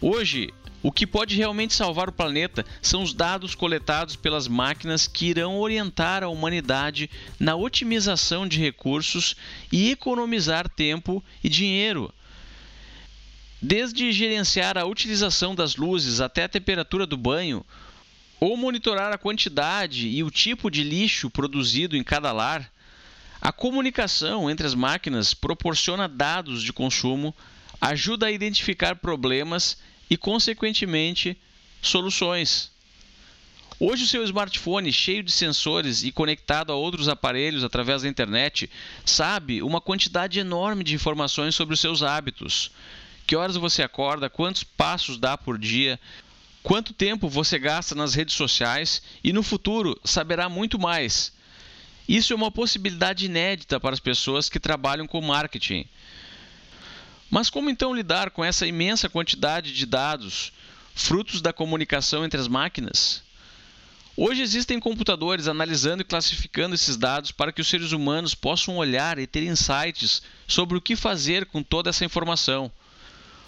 Hoje, 0.00 0.52
o 0.82 0.92
que 0.92 1.06
pode 1.06 1.34
realmente 1.34 1.72
salvar 1.72 2.10
o 2.10 2.12
planeta 2.12 2.62
são 2.82 3.02
os 3.02 3.14
dados 3.14 3.54
coletados 3.54 4.16
pelas 4.16 4.46
máquinas 4.46 5.06
que 5.06 5.26
irão 5.26 5.58
orientar 5.58 6.22
a 6.22 6.28
humanidade 6.28 7.08
na 7.40 7.56
otimização 7.56 8.46
de 8.46 8.60
recursos 8.60 9.34
e 9.72 9.90
economizar 9.90 10.68
tempo 10.68 11.24
e 11.42 11.48
dinheiro. 11.48 12.12
Desde 13.62 14.12
gerenciar 14.12 14.76
a 14.76 14.84
utilização 14.84 15.54
das 15.54 15.76
luzes 15.76 16.20
até 16.20 16.44
a 16.44 16.48
temperatura 16.50 17.06
do 17.06 17.16
banho, 17.16 17.64
ou 18.44 18.58
monitorar 18.58 19.10
a 19.10 19.18
quantidade 19.18 20.06
e 20.06 20.22
o 20.22 20.30
tipo 20.30 20.70
de 20.70 20.82
lixo 20.82 21.30
produzido 21.30 21.96
em 21.96 22.04
cada 22.04 22.30
lar, 22.30 22.70
a 23.40 23.50
comunicação 23.50 24.50
entre 24.50 24.66
as 24.66 24.74
máquinas 24.74 25.32
proporciona 25.32 26.06
dados 26.06 26.62
de 26.62 26.72
consumo, 26.72 27.34
ajuda 27.80 28.26
a 28.26 28.30
identificar 28.30 28.96
problemas 28.96 29.78
e, 30.10 30.16
consequentemente, 30.16 31.36
soluções. 31.80 32.70
Hoje, 33.80 34.04
o 34.04 34.06
seu 34.06 34.22
smartphone, 34.24 34.92
cheio 34.92 35.22
de 35.22 35.32
sensores 35.32 36.04
e 36.04 36.12
conectado 36.12 36.70
a 36.70 36.76
outros 36.76 37.08
aparelhos 37.08 37.64
através 37.64 38.02
da 38.02 38.08
internet, 38.08 38.70
sabe 39.06 39.62
uma 39.62 39.80
quantidade 39.80 40.38
enorme 40.38 40.84
de 40.84 40.94
informações 40.94 41.54
sobre 41.54 41.72
os 41.72 41.80
seus 41.80 42.02
hábitos. 42.02 42.70
Que 43.26 43.36
horas 43.36 43.56
você 43.56 43.82
acorda, 43.82 44.28
quantos 44.28 44.62
passos 44.62 45.16
dá 45.16 45.36
por 45.36 45.58
dia, 45.58 45.98
quanto 46.64 46.94
tempo 46.94 47.28
você 47.28 47.58
gasta 47.58 47.94
nas 47.94 48.14
redes 48.14 48.34
sociais 48.34 49.02
e 49.22 49.34
no 49.34 49.42
futuro 49.42 50.00
saberá 50.02 50.48
muito 50.48 50.78
mais. 50.78 51.30
Isso 52.08 52.32
é 52.32 52.36
uma 52.36 52.50
possibilidade 52.50 53.26
inédita 53.26 53.78
para 53.78 53.92
as 53.92 54.00
pessoas 54.00 54.48
que 54.48 54.58
trabalham 54.58 55.06
com 55.06 55.20
marketing. 55.20 55.86
Mas 57.30 57.50
como 57.50 57.68
então 57.68 57.94
lidar 57.94 58.30
com 58.30 58.42
essa 58.42 58.66
imensa 58.66 59.10
quantidade 59.10 59.74
de 59.74 59.84
dados, 59.84 60.52
frutos 60.94 61.42
da 61.42 61.52
comunicação 61.52 62.24
entre 62.24 62.40
as 62.40 62.48
máquinas? 62.48 63.22
Hoje 64.16 64.40
existem 64.40 64.80
computadores 64.80 65.48
analisando 65.48 66.00
e 66.00 66.06
classificando 66.06 66.74
esses 66.74 66.96
dados 66.96 67.30
para 67.30 67.52
que 67.52 67.60
os 67.60 67.68
seres 67.68 67.92
humanos 67.92 68.34
possam 68.34 68.78
olhar 68.78 69.18
e 69.18 69.26
ter 69.26 69.42
insights 69.42 70.22
sobre 70.46 70.78
o 70.78 70.80
que 70.80 70.96
fazer 70.96 71.44
com 71.44 71.62
toda 71.62 71.90
essa 71.90 72.06
informação. 72.06 72.72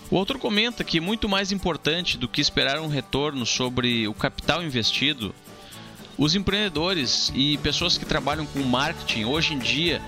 O 0.09 0.17
autor 0.17 0.39
comenta 0.39 0.85
que 0.85 1.01
muito 1.01 1.29
mais 1.29 1.51
importante 1.51 2.17
do 2.17 2.29
que 2.29 2.41
esperar 2.41 2.81
um 2.81 2.87
retorno 2.87 3.45
sobre 3.45 4.07
o 4.07 4.15
capital 4.15 4.63
investido, 4.63 5.35
os 6.17 6.37
empreendedores 6.37 7.33
e 7.35 7.59
pessoas 7.59 7.99
que 7.99 8.05
trabalham 8.05 8.47
com 8.47 8.61
marketing 8.61 9.25
hoje 9.25 9.55
em 9.55 9.59
dia 9.59 10.01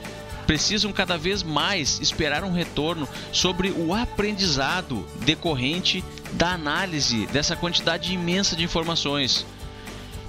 precisam 0.47 0.93
cada 0.93 1.19
vez 1.19 1.43
mais 1.43 2.00
esperar 2.00 2.45
um 2.45 2.52
retorno 2.52 3.09
sobre 3.33 3.71
o 3.73 3.93
aprendizado 3.93 5.05
decorrente 5.21 6.02
da 6.33 6.52
análise 6.52 7.26
dessa 7.26 7.57
quantidade 7.57 8.14
imensa 8.14 8.55
de 8.55 8.62
informações. 8.62 9.45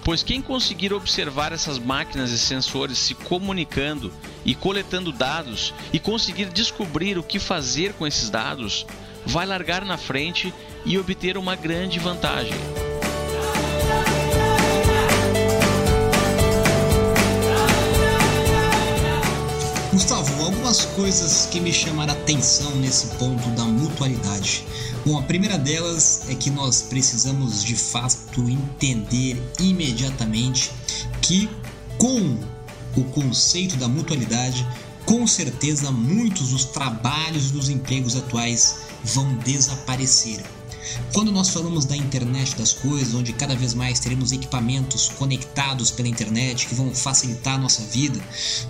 Pois 0.04 0.24
quem 0.24 0.42
conseguir 0.42 0.92
observar 0.94 1.54
essas 1.54 1.78
máquinas 1.78 2.32
e 2.32 2.40
sensores 2.40 2.98
se 2.98 3.14
comunicando 3.14 4.12
e 4.44 4.56
coletando 4.56 5.12
dados 5.12 5.74
e 5.94 6.00
conseguir 6.00 6.46
descobrir 6.46 7.18
o 7.20 7.24
que 7.24 7.38
fazer 7.38 7.94
com 7.94 8.08
esses 8.08 8.30
dados, 8.30 8.86
vai 9.26 9.46
largar 9.46 9.86
na 9.86 9.98
frente 9.98 10.54
e 10.86 10.98
obter 10.98 11.38
uma 11.38 11.56
grande 11.56 12.00
vantagem. 12.00 12.58
Gustavo, 19.92 20.44
algumas 20.44 20.86
coisas 20.86 21.48
que 21.52 21.60
me 21.60 21.74
chamaram 21.74 22.14
a 22.14 22.16
atenção 22.16 22.74
nesse 22.76 23.08
ponto 23.18 23.50
da 23.50 23.64
mutualidade. 23.64 24.64
Bom, 25.06 25.18
a 25.18 25.24
primeira 25.24 25.58
delas 25.58 26.30
é 26.30 26.36
que 26.36 26.50
nós 26.50 26.84
precisamos 26.84 27.64
de 27.64 27.76
fato 27.76 28.50
entender 28.50 29.42
imediatamente 29.60 30.72
que 31.22 31.50
com 31.98 32.38
o 32.96 33.04
conceito 33.12 33.76
da 33.76 33.88
mutualidade, 33.88 34.66
com 35.06 35.28
certeza 35.28 35.92
muitos 35.92 36.52
dos 36.52 36.66
trabalhos 36.66 37.50
e 37.50 37.54
dos 37.54 37.68
empregos 37.68 38.16
atuais 38.16 38.89
vão 39.04 39.36
desaparecer. 39.38 40.44
Quando 41.14 41.32
nós 41.32 41.50
falamos 41.50 41.86
da 41.86 41.96
internet 41.96 42.56
das 42.56 42.74
coisas, 42.74 43.14
onde 43.14 43.34
cada 43.34 43.56
vez 43.56 43.74
mais 43.74 44.00
teremos 44.00 44.32
equipamentos 44.32 45.10
conectados 45.10 45.92
pela 45.92 46.08
internet 46.08 46.68
que 46.68 46.76
vão 46.76 46.94
facilitar 46.94 47.56
a 47.56 47.58
nossa 47.58 47.84
vida, 47.84 48.20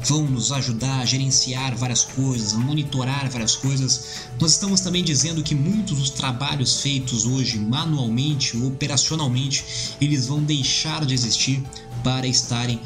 vão 0.04 0.24
nos 0.24 0.52
ajudar 0.52 1.00
a 1.00 1.06
gerenciar 1.06 1.76
várias 1.76 2.04
coisas, 2.04 2.54
a 2.54 2.58
monitorar 2.58 3.30
várias 3.30 3.56
coisas, 3.56 4.26
nós 4.40 4.52
estamos 4.52 4.82
também 4.82 5.04
dizendo 5.04 5.44
que 5.44 5.56
muitos 5.56 5.98
dos 5.98 6.10
trabalhos 6.10 6.82
feitos 6.82 7.26
hoje 7.26 7.60
manualmente 7.60 8.58
operacionalmente, 8.58 9.96
eles 10.02 10.28
vão 10.28 10.44
deixar 10.44 11.06
de 11.06 11.14
existir 11.14 11.64
para 12.04 12.28
estarem 12.28 12.80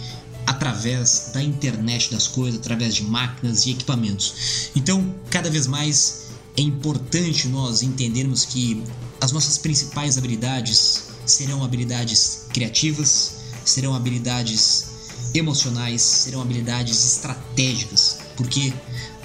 através 0.45 1.31
da 1.33 1.41
internet 1.41 2.11
das 2.11 2.27
coisas, 2.27 2.59
através 2.59 2.95
de 2.95 3.03
máquinas 3.03 3.65
e 3.65 3.71
equipamentos. 3.71 4.69
Então, 4.75 5.13
cada 5.29 5.49
vez 5.49 5.67
mais 5.67 6.22
é 6.55 6.61
importante 6.61 7.47
nós 7.47 7.81
entendermos 7.81 8.45
que 8.45 8.83
as 9.19 9.31
nossas 9.31 9.57
principais 9.57 10.17
habilidades 10.17 11.05
serão 11.25 11.63
habilidades 11.63 12.45
criativas, 12.53 13.35
serão 13.65 13.95
habilidades 13.95 14.85
emocionais, 15.33 16.01
serão 16.01 16.41
habilidades 16.41 17.05
estratégicas, 17.05 18.17
porque 18.35 18.73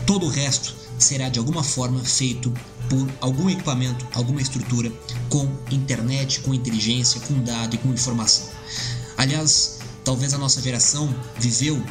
todo 0.06 0.26
o 0.26 0.28
resto 0.30 0.74
será 0.98 1.28
de 1.28 1.38
alguma 1.38 1.62
forma 1.62 2.02
feito 2.02 2.52
por 2.88 3.08
algum 3.20 3.50
equipamento, 3.50 4.06
alguma 4.14 4.40
estrutura 4.40 4.90
com 5.28 5.48
internet, 5.70 6.40
com 6.40 6.54
inteligência, 6.54 7.20
com 7.20 7.42
dado 7.42 7.74
e 7.74 7.78
com 7.78 7.92
informação. 7.92 8.48
Aliás, 9.16 9.78
talvez 10.02 10.32
a 10.32 10.38
nossa 10.38 10.62
geração 10.62 11.14
viveu 11.38 11.82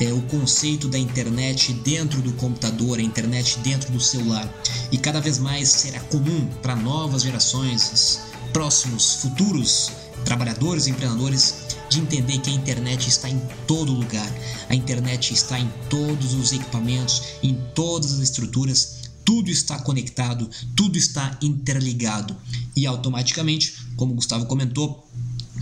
é, 0.00 0.12
o 0.12 0.22
conceito 0.22 0.88
da 0.88 0.98
internet 0.98 1.72
dentro 1.72 2.20
do 2.20 2.32
computador, 2.34 2.98
a 2.98 3.02
internet 3.02 3.58
dentro 3.60 3.92
do 3.92 4.00
celular. 4.00 4.52
E 4.90 4.98
cada 4.98 5.20
vez 5.20 5.38
mais 5.38 5.68
será 5.68 6.00
comum 6.00 6.46
para 6.62 6.76
novas 6.76 7.22
gerações, 7.22 8.20
próximos, 8.52 9.16
futuros 9.16 9.90
trabalhadores 10.24 10.86
e 10.86 10.90
empreendedores 10.90 11.54
de 11.90 12.00
entender 12.00 12.38
que 12.38 12.50
a 12.50 12.52
internet 12.52 13.08
está 13.08 13.28
em 13.28 13.40
todo 13.66 13.92
lugar. 13.92 14.28
A 14.68 14.74
internet 14.74 15.32
está 15.32 15.58
em 15.58 15.70
todos 15.88 16.34
os 16.34 16.52
equipamentos, 16.52 17.22
em 17.42 17.54
todas 17.74 18.14
as 18.14 18.20
estruturas. 18.20 19.04
Tudo 19.24 19.50
está 19.50 19.78
conectado, 19.78 20.48
tudo 20.76 20.98
está 20.98 21.38
interligado 21.40 22.36
e 22.76 22.86
automaticamente, 22.86 23.74
como 23.96 24.12
o 24.12 24.16
Gustavo 24.16 24.46
comentou, 24.46 25.06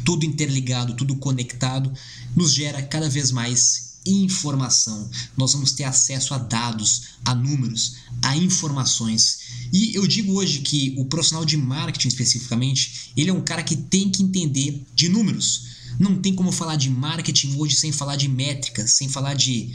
tudo 0.05 0.25
interligado, 0.25 0.95
tudo 0.95 1.15
conectado, 1.17 1.93
nos 2.35 2.53
gera 2.53 2.83
cada 2.83 3.09
vez 3.09 3.31
mais 3.31 3.92
informação. 4.07 5.11
Nós 5.37 5.53
vamos 5.53 5.73
ter 5.73 5.85
acesso 5.85 6.35
a 6.35 6.39
dados, 6.39 7.03
a 7.25 7.35
números, 7.35 7.97
a 8.23 8.37
informações. 8.37 9.39
E 9.73 9.95
eu 9.95 10.07
digo 10.07 10.35
hoje 10.35 10.61
que 10.61 10.95
o 10.99 11.05
profissional 11.05 11.45
de 11.45 11.57
marketing 11.57 12.09
especificamente, 12.09 13.13
ele 13.17 13.31
é 13.31 13.33
um 13.33 13.43
cara 13.43 13.63
que 13.63 13.77
tem 13.77 14.11
que 14.11 14.23
entender 14.23 14.85
de 14.95 15.09
números. 15.09 15.73
Não 15.99 16.17
tem 16.17 16.35
como 16.35 16.51
falar 16.51 16.77
de 16.77 16.91
marketing 16.91 17.57
hoje 17.57 17.77
sem 17.77 17.93
falar 17.93 18.17
de 18.17 18.29
métricas, 18.29 18.93
sem 18.93 19.09
falar 19.09 19.35
de 19.35 19.75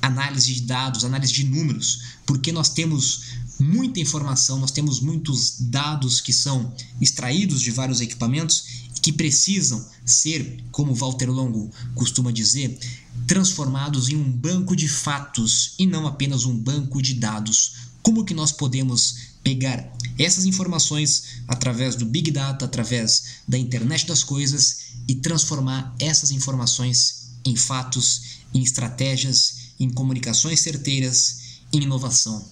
análise 0.00 0.52
de 0.52 0.62
dados, 0.62 1.04
análise 1.04 1.32
de 1.32 1.44
números, 1.44 2.02
porque 2.26 2.50
nós 2.50 2.68
temos 2.70 3.20
muita 3.60 4.00
informação, 4.00 4.58
nós 4.58 4.72
temos 4.72 5.00
muitos 5.00 5.56
dados 5.60 6.20
que 6.20 6.32
são 6.32 6.74
extraídos 7.00 7.60
de 7.60 7.70
vários 7.70 8.00
equipamentos 8.00 8.82
que 9.00 9.12
precisam 9.12 9.84
ser, 10.04 10.62
como 10.70 10.94
Walter 10.94 11.30
Longo 11.30 11.70
costuma 11.94 12.30
dizer, 12.30 12.78
transformados 13.26 14.08
em 14.08 14.16
um 14.16 14.30
banco 14.30 14.74
de 14.74 14.88
fatos 14.88 15.74
e 15.78 15.86
não 15.86 16.06
apenas 16.06 16.44
um 16.44 16.56
banco 16.56 17.00
de 17.00 17.14
dados. 17.14 17.74
Como 18.02 18.24
que 18.24 18.34
nós 18.34 18.52
podemos 18.52 19.32
pegar 19.42 19.92
essas 20.18 20.44
informações 20.44 21.42
através 21.48 21.96
do 21.96 22.04
Big 22.04 22.30
Data, 22.30 22.64
através 22.64 23.42
da 23.46 23.58
internet 23.58 24.06
das 24.06 24.22
coisas 24.22 24.92
e 25.08 25.14
transformar 25.16 25.94
essas 25.98 26.30
informações 26.30 27.28
em 27.44 27.56
fatos, 27.56 28.38
em 28.54 28.62
estratégias, 28.62 29.72
em 29.78 29.90
comunicações 29.90 30.60
certeiras, 30.60 31.60
em 31.72 31.82
inovação. 31.82 32.44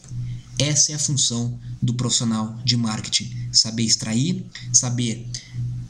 Essa 0.59 0.93
é 0.93 0.95
a 0.95 0.99
função 0.99 1.59
do 1.81 1.95
profissional 1.95 2.59
de 2.65 2.77
marketing: 2.77 3.49
saber 3.53 3.85
extrair, 3.85 4.45
saber 4.73 5.27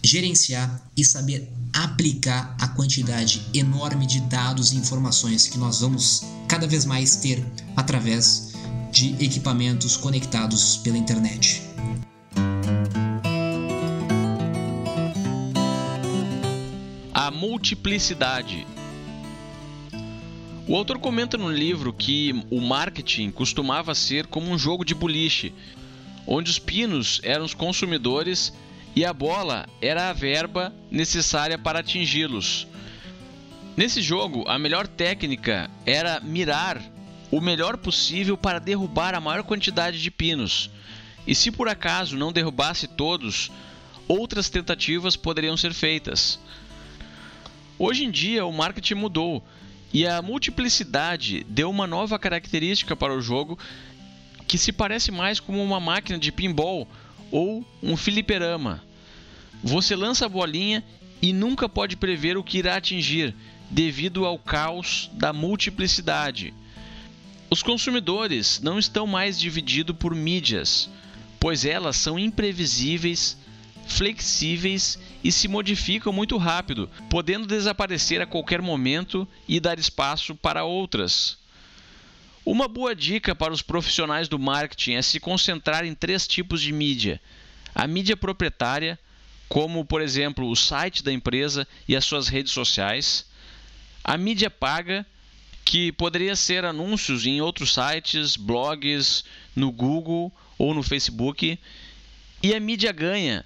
gerenciar 0.02 0.82
e 0.96 1.04
saber 1.04 1.50
aplicar 1.84 2.54
a 2.60 2.68
quantidade 2.68 3.40
enorme 3.54 4.06
de 4.06 4.20
dados 4.20 4.72
e 4.72 4.76
informações 4.76 5.46
que 5.46 5.56
nós 5.56 5.80
vamos 5.80 6.22
cada 6.46 6.66
vez 6.66 6.84
mais 6.84 7.16
ter 7.16 7.42
através 7.74 8.52
de 8.92 9.14
equipamentos 9.24 9.96
conectados 9.96 10.76
pela 10.76 10.98
internet. 10.98 11.62
A 17.14 17.30
multiplicidade. 17.30 18.66
O 20.68 20.76
autor 20.76 20.98
comenta 20.98 21.38
no 21.38 21.50
livro 21.50 21.94
que 21.94 22.44
o 22.50 22.60
marketing 22.60 23.30
costumava 23.30 23.94
ser 23.94 24.26
como 24.26 24.50
um 24.50 24.58
jogo 24.58 24.84
de 24.84 24.94
boliche, 24.94 25.54
onde 26.26 26.50
os 26.50 26.58
pinos 26.58 27.20
eram 27.24 27.44
os 27.44 27.54
consumidores 27.54 28.52
e 28.94 29.04
a 29.04 29.12
bola 29.12 29.68
era 29.80 30.10
a 30.10 30.12
verba 30.12 30.72
necessária 30.90 31.56
para 31.56 31.80
atingi-los. 31.80 32.66
Nesse 33.76 34.02
jogo, 34.02 34.44
a 34.48 34.58
melhor 34.58 34.86
técnica 34.86 35.70
era 35.86 36.20
mirar 36.20 36.82
o 37.30 37.40
melhor 37.40 37.76
possível 37.76 38.36
para 38.36 38.58
derrubar 38.58 39.14
a 39.14 39.20
maior 39.20 39.44
quantidade 39.44 40.02
de 40.02 40.10
pinos. 40.10 40.70
E 41.26 41.34
se 41.34 41.50
por 41.50 41.68
acaso 41.68 42.16
não 42.16 42.32
derrubasse 42.32 42.88
todos, 42.88 43.50
outras 44.08 44.50
tentativas 44.50 45.16
poderiam 45.16 45.56
ser 45.56 45.72
feitas. 45.72 46.40
Hoje 47.78 48.04
em 48.04 48.10
dia, 48.10 48.44
o 48.44 48.52
marketing 48.52 48.94
mudou 48.94 49.42
e 49.92 50.06
a 50.06 50.20
multiplicidade 50.20 51.44
deu 51.48 51.70
uma 51.70 51.86
nova 51.86 52.18
característica 52.18 52.94
para 52.96 53.14
o 53.14 53.22
jogo 53.22 53.58
que 54.46 54.58
se 54.58 54.72
parece 54.72 55.12
mais 55.12 55.38
como 55.38 55.62
uma 55.62 55.78
máquina 55.78 56.18
de 56.18 56.32
pinball 56.32 56.88
ou 57.30 57.64
um 57.82 57.96
fliperama. 57.96 58.82
Você 59.62 59.94
lança 59.94 60.26
a 60.26 60.28
bolinha 60.28 60.82
e 61.20 61.32
nunca 61.32 61.68
pode 61.68 61.96
prever 61.96 62.36
o 62.36 62.44
que 62.44 62.58
irá 62.58 62.76
atingir, 62.76 63.34
devido 63.70 64.24
ao 64.24 64.38
caos 64.38 65.10
da 65.12 65.32
multiplicidade. 65.32 66.52
Os 67.50 67.62
consumidores 67.62 68.60
não 68.60 68.78
estão 68.78 69.06
mais 69.06 69.38
divididos 69.38 69.96
por 69.96 70.14
mídias, 70.14 70.88
pois 71.38 71.64
elas 71.64 71.96
são 71.96 72.18
imprevisíveis, 72.18 73.36
flexíveis 73.86 74.98
e 75.22 75.32
se 75.32 75.48
modificam 75.48 76.12
muito 76.12 76.36
rápido, 76.36 76.88
podendo 77.08 77.46
desaparecer 77.46 78.20
a 78.22 78.26
qualquer 78.26 78.62
momento 78.62 79.26
e 79.48 79.58
dar 79.58 79.78
espaço 79.78 80.34
para 80.34 80.64
outras. 80.64 81.39
Uma 82.44 82.66
boa 82.66 82.94
dica 82.94 83.34
para 83.34 83.52
os 83.52 83.60
profissionais 83.60 84.26
do 84.26 84.38
marketing 84.38 84.94
é 84.94 85.02
se 85.02 85.20
concentrar 85.20 85.84
em 85.84 85.94
três 85.94 86.26
tipos 86.26 86.62
de 86.62 86.72
mídia: 86.72 87.20
a 87.74 87.86
mídia 87.86 88.16
proprietária, 88.16 88.98
como 89.48 89.84
por 89.84 90.00
exemplo 90.00 90.48
o 90.48 90.56
site 90.56 91.04
da 91.04 91.12
empresa 91.12 91.68
e 91.86 91.94
as 91.94 92.04
suas 92.04 92.28
redes 92.28 92.52
sociais, 92.52 93.26
a 94.02 94.16
mídia 94.16 94.48
paga, 94.48 95.06
que 95.64 95.92
poderia 95.92 96.34
ser 96.34 96.64
anúncios 96.64 97.26
em 97.26 97.40
outros 97.42 97.74
sites, 97.74 98.36
blogs, 98.36 99.22
no 99.54 99.70
Google 99.70 100.32
ou 100.56 100.72
no 100.72 100.82
Facebook, 100.82 101.58
e 102.42 102.54
a 102.54 102.58
mídia 102.58 102.90
ganha, 102.90 103.44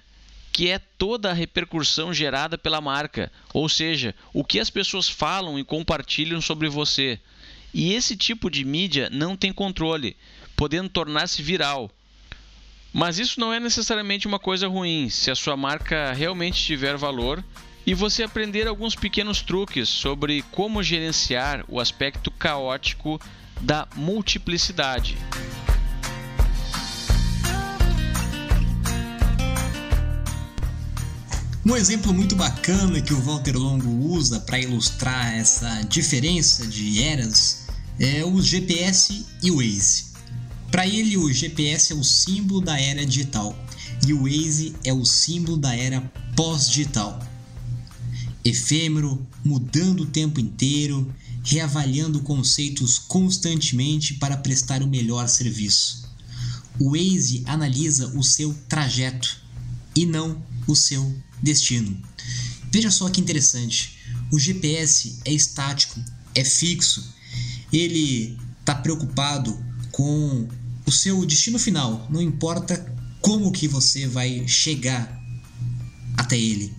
que 0.53 0.69
é 0.69 0.79
toda 0.79 1.29
a 1.29 1.33
repercussão 1.33 2.13
gerada 2.13 2.57
pela 2.57 2.79
marca, 2.79 3.29
ou 3.53 3.67
seja, 3.67 4.15
o 4.33 4.41
que 4.41 4.57
as 4.57 4.69
pessoas 4.69 5.09
falam 5.09 5.59
e 5.59 5.65
compartilham 5.65 6.39
sobre 6.39 6.69
você. 6.69 7.19
E 7.77 7.91
esse 7.91 8.15
tipo 8.15 8.49
de 8.49 8.63
mídia 8.63 9.09
não 9.11 9.35
tem 9.35 9.51
controle, 9.51 10.15
podendo 10.55 10.87
tornar-se 10.87 11.41
viral. 11.41 11.91
Mas 12.93 13.19
isso 13.19 13.37
não 13.37 13.51
é 13.51 13.59
necessariamente 13.59 14.25
uma 14.25 14.39
coisa 14.39 14.65
ruim, 14.65 15.09
se 15.09 15.29
a 15.29 15.35
sua 15.35 15.57
marca 15.57 16.13
realmente 16.13 16.63
tiver 16.63 16.95
valor 16.95 17.43
e 17.85 17.93
você 17.93 18.23
aprender 18.23 18.65
alguns 18.65 18.95
pequenos 18.95 19.41
truques 19.41 19.89
sobre 19.89 20.41
como 20.51 20.81
gerenciar 20.81 21.65
o 21.67 21.77
aspecto 21.77 22.31
caótico 22.31 23.19
da 23.59 23.85
multiplicidade. 23.93 25.17
Um 31.65 31.75
exemplo 31.75 32.13
muito 32.13 32.37
bacana 32.37 33.01
que 33.01 33.13
o 33.13 33.19
Walter 33.19 33.57
Longo 33.57 33.89
usa 34.13 34.39
para 34.39 34.59
ilustrar 34.59 35.35
essa 35.35 35.81
diferença 35.81 36.65
de 36.67 37.03
eras 37.03 37.64
é 37.99 38.25
o 38.25 38.41
GPS 38.41 39.25
e 39.41 39.51
o 39.51 39.57
Waze. 39.57 40.05
Para 40.69 40.85
ele, 40.85 41.15
o 41.15 41.31
GPS 41.31 41.93
é 41.93 41.95
o 41.95 42.03
símbolo 42.03 42.59
da 42.59 42.79
era 42.79 43.05
digital 43.05 43.57
e 44.05 44.13
o 44.13 44.23
Waze 44.23 44.75
é 44.83 44.91
o 44.91 45.05
símbolo 45.05 45.57
da 45.57 45.73
era 45.73 46.01
pós-digital. 46.35 47.25
Efêmero, 48.43 49.25
mudando 49.43 50.01
o 50.01 50.05
tempo 50.05 50.39
inteiro, 50.39 51.13
reavaliando 51.43 52.19
conceitos 52.21 52.99
constantemente 52.99 54.15
para 54.15 54.37
prestar 54.37 54.83
o 54.83 54.87
melhor 54.87 55.27
serviço. 55.29 56.09
O 56.79 56.91
Waze 56.91 57.43
analisa 57.45 58.07
o 58.17 58.23
seu 58.23 58.53
trajeto 58.67 59.41
e 59.95 60.05
não 60.05 60.43
o 60.67 60.75
seu 60.75 61.15
destino. 61.41 61.97
Veja 62.69 62.91
só 62.91 63.09
que 63.09 63.21
interessante. 63.21 63.97
O 64.31 64.37
GPS 64.37 65.19
é 65.23 65.31
estático, 65.31 66.03
é 66.33 66.43
fixo 66.43 67.14
ele 67.77 68.37
está 68.59 68.73
preocupado 68.75 69.57
com 69.91 70.47
o 70.85 70.91
seu 70.91 71.25
destino 71.25 71.59
final, 71.59 72.07
não 72.09 72.21
importa 72.21 72.93
como 73.21 73.51
que 73.51 73.67
você 73.67 74.07
vai 74.07 74.47
chegar 74.47 75.19
até 76.15 76.37
ele. 76.37 76.73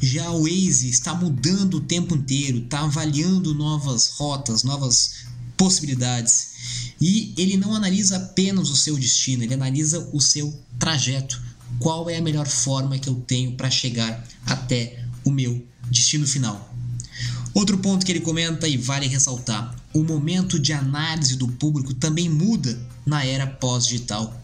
Já 0.00 0.30
o 0.30 0.44
Waze 0.44 0.88
está 0.88 1.14
mudando 1.14 1.74
o 1.74 1.80
tempo 1.80 2.14
inteiro, 2.16 2.58
está 2.58 2.80
avaliando 2.80 3.54
novas 3.54 4.08
rotas, 4.16 4.62
novas 4.62 5.26
possibilidades. 5.56 6.48
E 6.98 7.34
ele 7.36 7.56
não 7.58 7.74
analisa 7.74 8.16
apenas 8.16 8.70
o 8.70 8.76
seu 8.76 8.96
destino, 8.96 9.42
ele 9.42 9.54
analisa 9.54 10.08
o 10.12 10.20
seu 10.20 10.58
trajeto. 10.78 11.40
Qual 11.78 12.08
é 12.08 12.16
a 12.16 12.22
melhor 12.22 12.46
forma 12.46 12.98
que 12.98 13.08
eu 13.08 13.14
tenho 13.16 13.56
para 13.56 13.70
chegar 13.70 14.26
até 14.46 15.04
o 15.22 15.30
meu 15.30 15.66
destino 15.90 16.26
final? 16.26 16.69
Outro 17.52 17.78
ponto 17.78 18.06
que 18.06 18.12
ele 18.12 18.20
comenta 18.20 18.68
e 18.68 18.76
vale 18.76 19.06
ressaltar: 19.06 19.74
o 19.92 20.02
momento 20.02 20.58
de 20.58 20.72
análise 20.72 21.36
do 21.36 21.48
público 21.48 21.94
também 21.94 22.28
muda 22.28 22.78
na 23.04 23.24
era 23.24 23.46
pós-digital. 23.46 24.40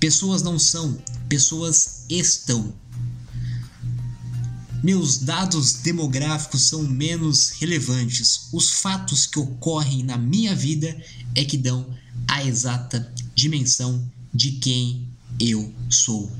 Pessoas 0.00 0.42
não 0.42 0.58
são, 0.58 0.98
pessoas 1.28 2.04
estão. 2.08 2.72
Meus 4.82 5.18
dados 5.18 5.74
demográficos 5.74 6.62
são 6.62 6.82
menos 6.84 7.50
relevantes. 7.60 8.48
Os 8.52 8.70
fatos 8.70 9.26
que 9.26 9.38
ocorrem 9.38 10.04
na 10.04 10.16
minha 10.16 10.54
vida 10.54 10.96
é 11.34 11.44
que 11.44 11.56
dão 11.56 11.86
a 12.26 12.44
exata 12.44 13.12
dimensão 13.34 14.08
de 14.32 14.52
quem 14.52 15.08
eu 15.40 15.72
sou. 15.90 16.30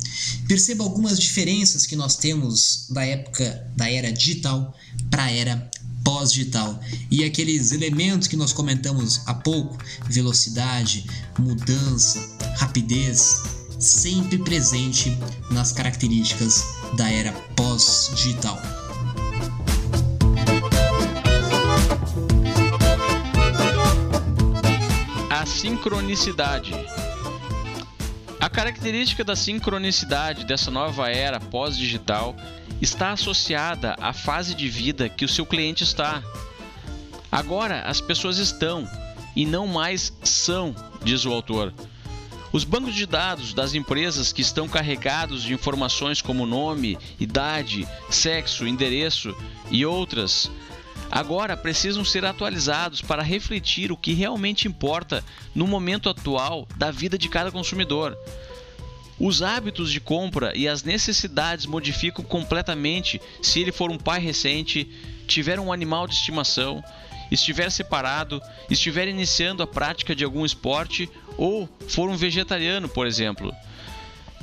Perceba 0.46 0.84
algumas 0.84 1.18
diferenças 1.18 1.86
que 1.86 1.96
nós 1.96 2.16
temos 2.16 2.86
da 2.90 3.04
época 3.04 3.70
da 3.76 3.90
era 3.90 4.12
digital 4.12 4.76
para 5.10 5.24
a 5.24 5.30
era 5.30 5.70
pós-digital. 6.08 6.80
E 7.10 7.22
aqueles 7.22 7.70
elementos 7.70 8.26
que 8.26 8.36
nós 8.36 8.50
comentamos 8.50 9.20
há 9.26 9.34
pouco, 9.34 9.76
velocidade, 10.08 11.04
mudança, 11.38 12.18
rapidez, 12.56 13.42
sempre 13.78 14.38
presente 14.38 15.14
nas 15.50 15.70
características 15.70 16.64
da 16.96 17.10
era 17.10 17.30
pós-digital. 17.54 18.58
A 25.28 25.44
sincronicidade. 25.44 26.72
A 28.40 28.48
característica 28.48 29.22
da 29.22 29.36
sincronicidade 29.36 30.46
dessa 30.46 30.70
nova 30.70 31.10
era 31.10 31.38
pós-digital 31.38 32.34
está 32.80 33.12
associada 33.12 33.96
à 34.00 34.12
fase 34.12 34.54
de 34.54 34.68
vida 34.68 35.08
que 35.08 35.24
o 35.24 35.28
seu 35.28 35.44
cliente 35.44 35.82
está. 35.82 36.22
Agora 37.30 37.82
as 37.82 38.00
pessoas 38.00 38.38
estão 38.38 38.88
e 39.34 39.44
não 39.44 39.66
mais 39.66 40.12
são, 40.22 40.74
diz 41.02 41.24
o 41.24 41.32
autor. 41.32 41.72
Os 42.50 42.64
bancos 42.64 42.94
de 42.94 43.04
dados 43.04 43.52
das 43.52 43.74
empresas 43.74 44.32
que 44.32 44.40
estão 44.40 44.66
carregados 44.66 45.42
de 45.42 45.52
informações 45.52 46.22
como 46.22 46.46
nome, 46.46 46.96
idade, 47.20 47.86
sexo, 48.08 48.66
endereço 48.66 49.36
e 49.70 49.84
outras, 49.84 50.50
agora 51.10 51.56
precisam 51.56 52.04
ser 52.04 52.24
atualizados 52.24 53.02
para 53.02 53.22
refletir 53.22 53.92
o 53.92 53.96
que 53.96 54.14
realmente 54.14 54.66
importa 54.66 55.22
no 55.54 55.66
momento 55.66 56.08
atual 56.08 56.66
da 56.76 56.90
vida 56.90 57.18
de 57.18 57.28
cada 57.28 57.52
consumidor. 57.52 58.16
Os 59.20 59.42
hábitos 59.42 59.90
de 59.90 60.00
compra 60.00 60.52
e 60.56 60.68
as 60.68 60.84
necessidades 60.84 61.66
modificam 61.66 62.24
completamente 62.24 63.20
se 63.42 63.60
ele 63.60 63.72
for 63.72 63.90
um 63.90 63.98
pai 63.98 64.20
recente, 64.20 64.88
tiver 65.26 65.58
um 65.58 65.72
animal 65.72 66.06
de 66.06 66.14
estimação, 66.14 66.82
estiver 67.30 67.70
separado, 67.70 68.40
estiver 68.70 69.08
iniciando 69.08 69.62
a 69.62 69.66
prática 69.66 70.14
de 70.14 70.24
algum 70.24 70.44
esporte 70.44 71.10
ou 71.36 71.68
for 71.88 72.08
um 72.08 72.16
vegetariano, 72.16 72.88
por 72.88 73.06
exemplo. 73.06 73.52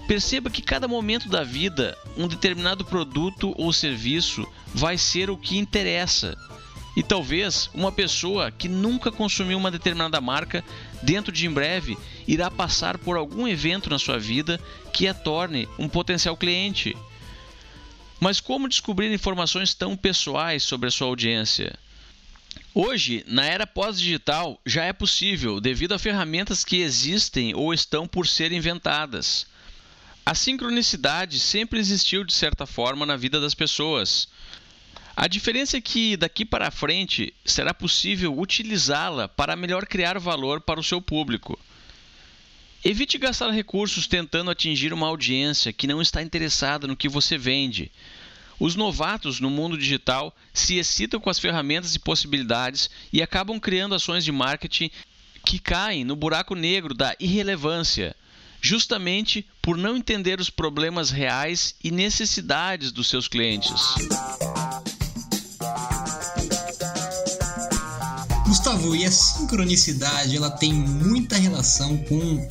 Perceba 0.08 0.50
que 0.50 0.62
cada 0.62 0.88
momento 0.88 1.30
da 1.30 1.44
vida, 1.44 1.98
um 2.18 2.28
determinado 2.28 2.86
produto 2.86 3.56
ou 3.58 3.74
serviço 3.74 4.46
vai 4.74 4.98
ser 4.98 5.30
o 5.30 5.38
que 5.38 5.58
interessa. 5.58 6.38
E 6.96 7.02
talvez 7.02 7.70
uma 7.74 7.92
pessoa 7.92 8.52
que 8.52 8.70
nunca 8.70 9.12
consumiu 9.12 9.58
uma 9.58 9.72
determinada 9.72 10.22
marca, 10.22 10.64
dentro 11.02 11.32
de 11.32 11.46
em 11.46 11.52
breve, 11.52 11.98
irá 12.28 12.50
passar 12.50 12.98
por 12.98 13.18
algum 13.18 13.48
evento 13.48 13.90
na 13.90 14.00
sua 14.00 14.18
vida 14.18 14.60
que 14.94 15.08
a 15.08 15.14
torne 15.14 15.68
um 15.78 15.88
potencial 15.88 16.36
cliente. 16.36 16.96
Mas 18.20 18.40
como 18.40 18.70
descobrir 18.70 19.12
informações 19.12 19.74
tão 19.74 19.96
pessoais 19.96 20.64
sobre 20.64 20.88
a 20.88 20.92
sua 20.92 21.08
audiência? 21.08 21.78
Hoje, 22.74 23.24
na 23.28 23.46
era 23.46 23.66
pós-digital, 23.66 24.60
já 24.66 24.84
é 24.84 24.92
possível 24.92 25.62
devido 25.62 25.94
a 25.94 26.00
ferramentas 26.00 26.64
que 26.64 26.78
existem 26.78 27.56
ou 27.56 27.74
estão 27.74 28.08
por 28.08 28.28
ser 28.28 28.52
inventadas. 28.52 29.48
A 30.26 30.34
sincronicidade 30.34 31.40
sempre 31.40 31.80
existiu 31.80 32.24
de 32.24 32.34
certa 32.34 32.66
forma 32.66 33.06
na 33.06 33.16
vida 33.16 33.40
das 33.40 33.54
pessoas. 33.54 34.28
A 35.18 35.28
diferença 35.28 35.78
é 35.78 35.82
que 35.82 36.18
daqui 36.18 36.44
para 36.44 36.70
frente 36.70 37.34
será 37.46 37.74
possível 37.74 38.38
utilizá-la 38.38 39.30
para 39.30 39.56
melhor 39.56 39.86
criar 39.86 40.20
valor 40.20 40.60
para 40.60 40.80
o 40.80 40.84
seu 40.84 41.02
público. 41.02 41.58
Evite 42.84 43.18
gastar 43.18 43.50
recursos 43.50 44.08
tentando 44.08 44.52
atingir 44.52 44.92
uma 44.92 45.08
audiência 45.08 45.72
que 45.72 45.88
não 45.88 46.02
está 46.02 46.22
interessada 46.22 46.86
no 46.86 46.98
que 46.98 47.08
você 47.08 47.38
vende. 47.38 47.90
Os 48.60 48.76
novatos 48.76 49.40
no 49.40 49.50
mundo 49.50 49.78
digital 49.78 50.36
se 50.54 50.76
excitam 50.76 51.20
com 51.20 51.30
as 51.30 51.40
ferramentas 51.40 51.96
e 51.96 52.00
possibilidades 52.00 52.90
e 53.12 53.22
acabam 53.22 53.58
criando 53.60 53.96
ações 53.96 54.26
de 54.26 54.34
marketing 54.34 54.92
que 55.46 55.60
caem 55.60 56.04
no 56.04 56.16
buraco 56.16 56.56
negro 56.56 56.94
da 56.94 57.16
irrelevância, 57.20 58.16
justamente 58.62 59.48
por 59.62 59.78
não 59.78 59.96
entender 59.96 60.42
os 60.42 60.50
problemas 60.50 61.10
reais 61.10 61.76
e 61.84 61.90
necessidades 61.90 62.92
dos 62.92 63.08
seus 63.08 63.28
clientes. 63.28 63.82
Gustavo, 68.66 68.96
e 68.96 69.06
a 69.06 69.12
sincronicidade 69.12 70.36
ela 70.36 70.50
tem 70.50 70.74
muita 70.74 71.38
relação 71.38 71.96
com 71.98 72.48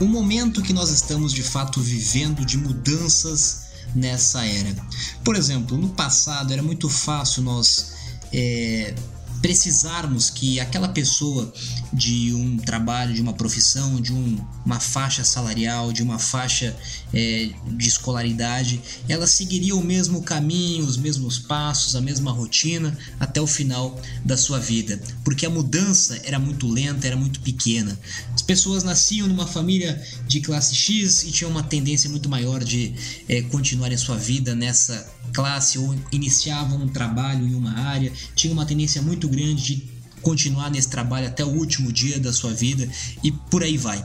o 0.00 0.06
momento 0.06 0.62
que 0.62 0.72
nós 0.72 0.88
estamos 0.88 1.30
de 1.30 1.42
fato 1.42 1.78
vivendo 1.78 2.42
de 2.42 2.56
mudanças 2.56 3.64
nessa 3.94 4.46
era. 4.46 4.74
Por 5.22 5.36
exemplo, 5.36 5.76
no 5.76 5.90
passado 5.90 6.54
era 6.54 6.62
muito 6.62 6.88
fácil 6.88 7.42
nós 7.42 7.92
é, 8.32 8.94
precisarmos 9.42 10.30
que 10.30 10.60
aquela 10.60 10.88
pessoa 10.88 11.52
de 11.92 12.32
um 12.32 12.56
trabalho, 12.56 13.12
de 13.12 13.20
uma 13.20 13.32
profissão, 13.32 14.00
de 14.00 14.12
um, 14.12 14.38
uma 14.64 14.78
faixa 14.78 15.24
salarial, 15.24 15.92
de 15.92 16.02
uma 16.02 16.18
faixa 16.18 16.74
é, 17.12 17.50
de 17.66 17.88
escolaridade, 17.88 18.80
ela 19.08 19.26
seguiria 19.26 19.74
o 19.74 19.84
mesmo 19.84 20.22
caminho, 20.22 20.86
os 20.86 20.96
mesmos 20.96 21.40
passos, 21.40 21.96
a 21.96 22.00
mesma 22.00 22.30
rotina 22.30 22.96
até 23.18 23.40
o 23.40 23.46
final 23.46 24.00
da 24.24 24.36
sua 24.36 24.60
vida, 24.60 25.02
porque 25.24 25.44
a 25.44 25.50
mudança 25.50 26.20
era 26.24 26.38
muito 26.38 26.68
lenta, 26.68 27.06
era 27.06 27.16
muito 27.16 27.40
pequena. 27.40 27.98
As 28.32 28.42
pessoas 28.42 28.84
nasciam 28.84 29.26
numa 29.26 29.46
família 29.46 30.00
de 30.28 30.40
classe 30.40 30.74
X 30.74 31.24
e 31.24 31.32
tinham 31.32 31.50
uma 31.50 31.64
tendência 31.64 32.08
muito 32.08 32.28
maior 32.28 32.62
de 32.62 32.94
é, 33.28 33.42
continuarem 33.42 33.98
sua 33.98 34.16
vida 34.16 34.54
nessa 34.54 35.10
classe 35.32 35.78
ou 35.78 35.94
iniciavam 36.12 36.82
um 36.82 36.88
trabalho 36.88 37.46
em 37.46 37.54
uma 37.54 37.72
área, 37.72 38.12
tinham 38.34 38.52
uma 38.52 38.66
tendência 38.66 39.00
muito 39.02 39.28
grande 39.28 39.62
de 39.62 39.92
continuar 40.22 40.70
nesse 40.70 40.88
trabalho 40.88 41.26
até 41.26 41.44
o 41.44 41.48
último 41.48 41.92
dia 41.92 42.18
da 42.18 42.32
sua 42.32 42.52
vida 42.54 42.88
e 43.22 43.30
por 43.30 43.62
aí 43.62 43.76
vai. 43.76 44.02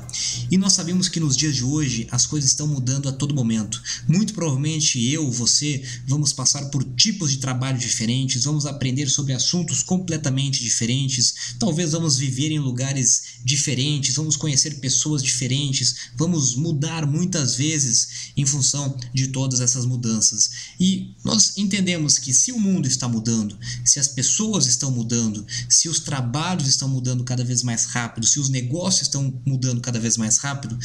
E 0.52 0.58
nós 0.58 0.74
sabemos 0.74 1.08
que 1.08 1.20
nos 1.20 1.38
dias 1.38 1.56
de 1.56 1.64
hoje 1.64 2.08
as 2.12 2.26
coisas 2.26 2.50
estão 2.50 2.68
mudando 2.68 3.08
a 3.08 3.12
todo 3.12 3.34
momento. 3.36 3.82
Muito 4.08 4.34
provavelmente 4.34 5.02
eu, 5.10 5.32
você, 5.32 5.82
vamos 6.06 6.34
passar 6.34 6.66
por 6.66 6.84
tipos 6.84 7.32
de 7.32 7.38
trabalho 7.38 7.78
diferentes, 7.78 8.44
vamos 8.44 8.66
aprender 8.66 9.08
sobre 9.10 9.34
assuntos 9.34 9.84
completamente 9.84 10.62
diferentes, 10.62 11.56
talvez 11.60 11.92
vamos 11.92 12.18
viver 12.18 12.52
em 12.52 12.60
lugares 12.60 13.37
diferentes, 13.44 14.16
vamos 14.16 14.36
conhecer 14.36 14.76
pessoas 14.80 15.24
diferentes, 15.24 16.10
vamos 16.16 16.56
mudar 16.56 17.06
muitas 17.06 17.56
vezes 17.56 18.32
em 18.36 18.46
função 18.46 18.98
de 19.14 19.28
todas 19.28 19.62
essas 19.62 19.86
mudanças. 19.86 20.52
E 20.80 21.16
nós 21.24 21.58
entendemos 21.58 22.18
que 22.18 22.34
se 22.34 22.52
o 22.52 22.60
mundo 22.60 22.88
está 22.88 23.08
mudando, 23.08 23.58
se 23.84 24.00
as 24.00 24.08
pessoas 24.08 24.68
estão 24.68 24.92
mudando, 24.92 25.46
se 25.70 25.90
os 25.90 26.00
trabalhos 26.00 26.68
estão 26.68 26.88
mudando 26.88 27.24
cada 27.24 27.44
vez 27.44 27.64
mais 27.64 27.86
rápido, 27.86 28.26
se 28.28 28.40
os 28.40 28.50
negócios 28.50 29.04
estão 29.04 29.42
mudando 29.46 29.82
cada 29.82 30.00
vez 30.00 30.18
mais 30.18 30.38
rápido, 30.38 30.78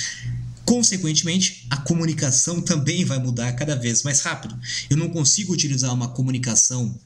consequentemente, 0.64 1.66
a 1.70 1.76
comunicação 1.76 2.60
também 2.62 3.04
vai 3.04 3.18
mudar 3.18 3.52
cada 3.52 3.76
vez 3.76 4.02
mais 4.02 4.20
rápido. 4.20 4.58
Eu 4.88 4.96
não 4.96 5.08
consigo 5.08 5.52
utilizar 5.52 5.92
uma 5.92 6.08
comunicação 6.08 6.98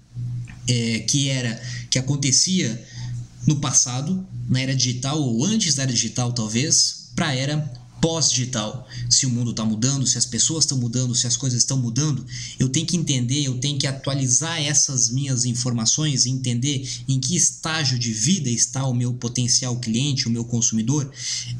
é, 0.68 1.00
que 1.00 1.28
era 1.28 1.60
que 1.90 1.98
acontecia 1.98 2.84
no 3.46 3.56
passado, 3.56 4.26
na 4.48 4.60
era 4.60 4.74
digital 4.74 5.20
ou 5.20 5.44
antes 5.44 5.74
da 5.74 5.84
era 5.84 5.92
digital, 5.92 6.32
talvez, 6.32 7.10
para 7.14 7.28
a 7.28 7.34
era 7.34 7.86
pós-digital. 8.00 8.86
Se 9.08 9.26
o 9.26 9.30
mundo 9.30 9.50
está 9.50 9.64
mudando, 9.64 10.06
se 10.06 10.18
as 10.18 10.26
pessoas 10.26 10.64
estão 10.64 10.78
mudando, 10.78 11.14
se 11.14 11.26
as 11.26 11.36
coisas 11.36 11.58
estão 11.58 11.76
mudando, 11.78 12.24
eu 12.58 12.68
tenho 12.68 12.86
que 12.86 12.96
entender, 12.96 13.42
eu 13.44 13.58
tenho 13.58 13.78
que 13.78 13.86
atualizar 13.86 14.60
essas 14.60 15.10
minhas 15.10 15.44
informações 15.44 16.26
e 16.26 16.30
entender 16.30 16.88
em 17.08 17.18
que 17.18 17.34
estágio 17.34 17.98
de 17.98 18.12
vida 18.12 18.50
está 18.50 18.86
o 18.86 18.94
meu 18.94 19.14
potencial 19.14 19.78
cliente, 19.78 20.28
o 20.28 20.30
meu 20.30 20.44
consumidor 20.44 21.10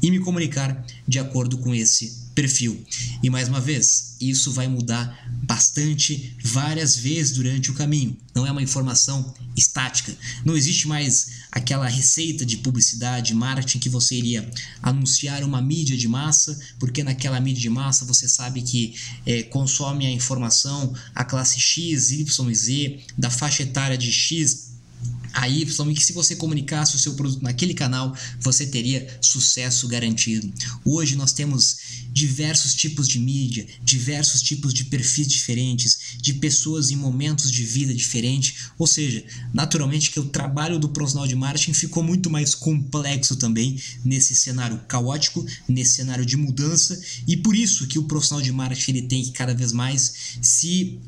e 0.01 0.11
me 0.11 0.19
comunicar 0.19 0.85
de 1.07 1.19
acordo 1.19 1.57
com 1.57 1.73
esse 1.73 2.27
perfil. 2.35 2.85
E 3.23 3.31
mais 3.31 3.47
uma 3.47 3.59
vez, 3.59 4.15
isso 4.21 4.51
vai 4.51 4.67
mudar 4.67 5.27
bastante 5.43 6.35
várias 6.43 6.95
vezes 6.95 7.35
durante 7.35 7.71
o 7.71 7.73
caminho. 7.73 8.15
Não 8.35 8.45
é 8.45 8.51
uma 8.51 8.61
informação 8.61 9.33
estática. 9.55 10.15
Não 10.45 10.55
existe 10.55 10.87
mais 10.87 11.36
aquela 11.57 11.87
receita 11.87 12.45
de 12.45 12.57
publicidade, 12.57 13.33
marketing 13.33 13.79
que 13.79 13.89
você 13.89 14.15
iria 14.15 14.49
anunciar 14.81 15.43
uma 15.43 15.61
mídia 15.61 15.97
de 15.97 16.07
massa, 16.07 16.57
porque 16.79 17.03
naquela 17.03 17.39
mídia 17.39 17.61
de 17.61 17.69
massa 17.69 18.05
você 18.05 18.27
sabe 18.27 18.61
que 18.61 18.95
é, 19.25 19.43
consome 19.43 20.05
a 20.05 20.11
informação 20.11 20.93
a 21.15 21.23
classe 21.25 21.59
X, 21.59 22.11
Y 22.11 22.53
Z, 22.53 22.99
da 23.17 23.29
faixa 23.29 23.63
etária 23.63 23.97
de 23.97 24.11
X 24.11 24.67
a 25.33 25.47
Y 25.47 25.91
e 25.91 25.93
que 25.93 26.03
se 26.03 26.13
você 26.13 26.35
comunicasse 26.35 26.95
o 26.95 26.99
seu 26.99 27.13
produto 27.13 27.43
naquele 27.43 27.73
canal, 27.73 28.15
você 28.39 28.65
teria 28.65 29.07
sucesso 29.21 29.87
garantido. 29.87 30.51
Hoje 30.83 31.15
nós 31.15 31.31
temos 31.31 32.06
diversos 32.17 32.73
tipos 32.73 33.07
de 33.07 33.19
mídia, 33.19 33.67
diversos 33.83 34.41
tipos 34.41 34.73
de 34.73 34.85
perfis 34.85 35.27
diferentes, 35.27 36.17
de 36.19 36.33
pessoas 36.33 36.89
em 36.89 36.95
momentos 36.95 37.51
de 37.51 37.63
vida 37.63 37.93
diferentes, 37.93 38.71
ou 38.77 38.87
seja, 38.87 39.23
naturalmente 39.53 40.09
que 40.09 40.19
o 40.19 40.25
trabalho 40.25 40.79
do 40.79 40.89
profissional 40.89 41.27
de 41.27 41.35
marketing 41.35 41.73
ficou 41.73 42.01
muito 42.01 42.27
mais 42.29 42.55
complexo 42.55 43.35
também 43.35 43.79
nesse 44.03 44.33
cenário 44.33 44.79
caótico, 44.87 45.45
nesse 45.67 45.93
cenário 45.93 46.25
de 46.25 46.35
mudança, 46.35 46.99
e 47.27 47.37
por 47.37 47.55
isso 47.55 47.85
que 47.85 47.99
o 47.99 48.03
profissional 48.03 48.43
de 48.43 48.51
marketing 48.51 48.91
ele 48.91 49.01
tem 49.03 49.23
que 49.23 49.31
cada 49.31 49.53
vez 49.53 49.71
mais 49.71 50.39
se 50.41 50.99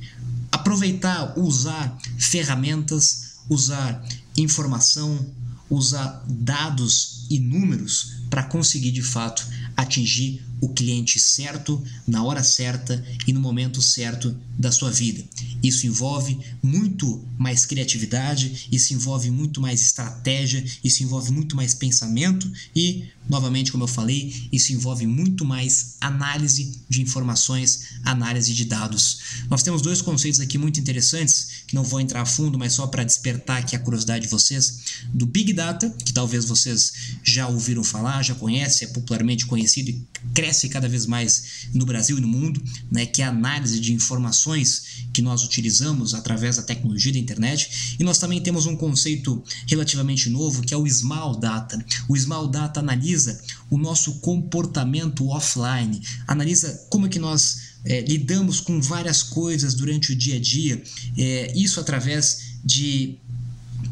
aproveitar, 0.51 1.37
usar 1.39 1.97
ferramentas 2.19 3.29
usar 3.49 4.05
informação, 4.37 5.25
usar 5.69 6.23
dados 6.27 7.18
e 7.29 7.39
números 7.39 8.13
para 8.29 8.43
conseguir 8.43 8.91
de 8.91 9.01
fato 9.01 9.45
atingir 9.75 10.41
o 10.61 10.69
cliente 10.69 11.19
certo, 11.19 11.81
na 12.05 12.23
hora 12.23 12.43
certa 12.43 13.03
e 13.25 13.31
no 13.31 13.39
momento 13.39 13.81
certo 13.81 14.35
da 14.57 14.71
sua 14.71 14.91
vida. 14.91 15.23
Isso 15.63 15.87
envolve 15.87 16.37
muito 16.61 17.25
mais 17.37 17.65
criatividade, 17.65 18.67
isso 18.69 18.93
envolve 18.93 19.31
muito 19.31 19.61
mais 19.61 19.81
estratégia, 19.81 20.63
isso 20.83 21.01
envolve 21.01 21.31
muito 21.31 21.55
mais 21.55 21.73
pensamento 21.73 22.51
e, 22.75 23.05
novamente, 23.29 23.71
como 23.71 23.85
eu 23.85 23.87
falei, 23.87 24.33
isso 24.51 24.73
envolve 24.73 25.07
muito 25.07 25.45
mais 25.45 25.95
análise 26.01 26.77
de 26.89 27.01
informações, 27.01 27.83
análise 28.03 28.53
de 28.53 28.65
dados. 28.65 29.19
Nós 29.49 29.63
temos 29.63 29.81
dois 29.81 30.01
conceitos 30.01 30.41
aqui 30.41 30.57
muito 30.57 30.79
interessantes, 30.79 31.63
que 31.67 31.75
não 31.75 31.83
vou 31.83 32.01
entrar 32.01 32.21
a 32.21 32.25
fundo, 32.25 32.59
mas 32.59 32.73
só 32.73 32.85
para 32.87 33.05
despertar 33.05 33.59
aqui 33.59 33.77
a 33.77 33.79
curiosidade 33.79 34.25
de 34.25 34.31
vocês, 34.31 34.79
do 35.13 35.25
Big 35.25 35.53
Data, 35.53 35.89
que 36.03 36.11
talvez 36.11 36.43
vocês 36.43 36.91
já 37.23 37.47
ouviram 37.47 37.83
falar, 37.83 38.23
já 38.23 38.35
conhecem, 38.35 38.87
é 38.87 38.91
popularmente 38.91 39.45
conhecido 39.45 39.89
e 39.89 40.07
cresce 40.33 40.69
cada 40.69 40.87
vez 40.87 41.05
mais 41.05 41.67
no 41.73 41.85
Brasil 41.85 42.17
e 42.17 42.21
no 42.21 42.27
mundo, 42.27 42.61
né, 42.91 43.05
que 43.05 43.21
é 43.21 43.25
a 43.25 43.29
análise 43.29 43.79
de 43.79 43.93
informações 43.93 45.05
que 45.13 45.21
nós 45.21 45.43
utilizamos 45.43 46.13
através 46.13 46.57
da 46.57 46.63
tecnologia 46.63 47.13
da 47.13 47.19
internet. 47.19 47.95
E 47.99 48.03
nós 48.03 48.17
também 48.17 48.41
temos 48.41 48.65
um 48.65 48.75
conceito 48.75 49.43
relativamente 49.67 50.29
novo 50.29 50.61
que 50.61 50.73
é 50.73 50.77
o 50.77 50.87
Small 50.87 51.35
Data. 51.39 51.83
O 52.07 52.17
Small 52.17 52.47
Data 52.47 52.79
analisa 52.79 53.39
o 53.69 53.77
nosso 53.77 54.15
comportamento 54.19 55.27
offline, 55.27 56.01
analisa 56.27 56.87
como 56.89 57.05
é 57.05 57.09
que 57.09 57.19
nós 57.19 57.69
é, 57.85 58.01
lidamos 58.01 58.59
com 58.59 58.81
várias 58.81 59.23
coisas 59.23 59.73
durante 59.73 60.11
o 60.11 60.15
dia 60.15 60.35
a 60.35 60.39
dia, 60.39 60.83
é, 61.17 61.53
isso 61.55 61.79
através 61.79 62.59
de 62.63 63.17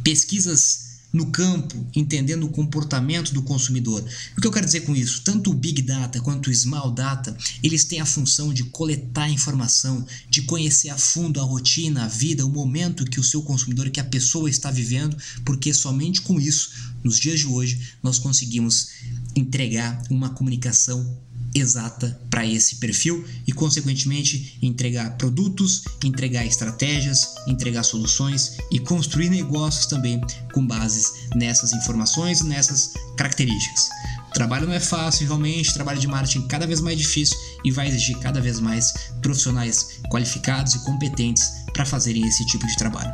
pesquisas 0.03 0.86
no 1.11 1.27
campo, 1.27 1.87
entendendo 1.95 2.45
o 2.45 2.49
comportamento 2.49 3.33
do 3.33 3.41
consumidor. 3.41 4.03
O 4.37 4.41
que 4.41 4.47
eu 4.47 4.51
quero 4.51 4.65
dizer 4.65 4.81
com 4.81 4.95
isso? 4.95 5.21
Tanto 5.23 5.51
o 5.51 5.53
Big 5.53 5.81
Data 5.81 6.19
quanto 6.21 6.49
o 6.49 6.53
Small 6.53 6.91
Data, 6.91 7.35
eles 7.63 7.85
têm 7.85 8.01
a 8.01 8.05
função 8.05 8.53
de 8.53 8.65
coletar 8.65 9.29
informação, 9.29 10.05
de 10.29 10.41
conhecer 10.43 10.89
a 10.89 10.97
fundo 10.97 11.39
a 11.39 11.43
rotina, 11.43 12.03
a 12.03 12.07
vida, 12.07 12.45
o 12.45 12.49
momento 12.49 13.05
que 13.05 13.19
o 13.19 13.23
seu 13.23 13.41
consumidor, 13.41 13.89
que 13.89 13.99
a 13.99 14.03
pessoa 14.03 14.49
está 14.49 14.69
vivendo, 14.69 15.17
porque 15.45 15.73
somente 15.73 16.21
com 16.21 16.39
isso, 16.39 16.71
nos 17.03 17.19
dias 17.19 17.39
de 17.39 17.47
hoje, 17.47 17.93
nós 18.03 18.19
conseguimos 18.19 18.89
entregar 19.35 20.01
uma 20.09 20.29
comunicação 20.29 21.17
exata 21.59 22.19
para 22.29 22.45
esse 22.45 22.75
perfil 22.75 23.25
e, 23.45 23.51
consequentemente, 23.51 24.57
entregar 24.61 25.17
produtos, 25.17 25.83
entregar 26.03 26.45
estratégias, 26.45 27.35
entregar 27.47 27.83
soluções 27.83 28.57
e 28.71 28.79
construir 28.79 29.29
negócios 29.29 29.85
também 29.85 30.21
com 30.53 30.65
bases 30.65 31.27
nessas 31.35 31.73
informações 31.73 32.41
nessas 32.41 32.93
características. 33.17 33.89
O 34.29 34.33
trabalho 34.33 34.67
não 34.67 34.73
é 34.73 34.79
fácil, 34.79 35.25
realmente, 35.25 35.73
trabalho 35.73 35.99
de 35.99 36.07
marketing 36.07 36.47
cada 36.47 36.67
vez 36.67 36.81
mais 36.81 36.97
difícil 36.97 37.35
e 37.63 37.71
vai 37.71 37.87
exigir 37.87 38.17
cada 38.19 38.39
vez 38.39 38.59
mais 38.59 38.93
profissionais 39.21 39.99
qualificados 40.11 40.75
e 40.75 40.85
competentes 40.85 41.65
para 41.73 41.85
fazerem 41.85 42.27
esse 42.27 42.45
tipo 42.45 42.67
de 42.67 42.75
trabalho. 42.75 43.13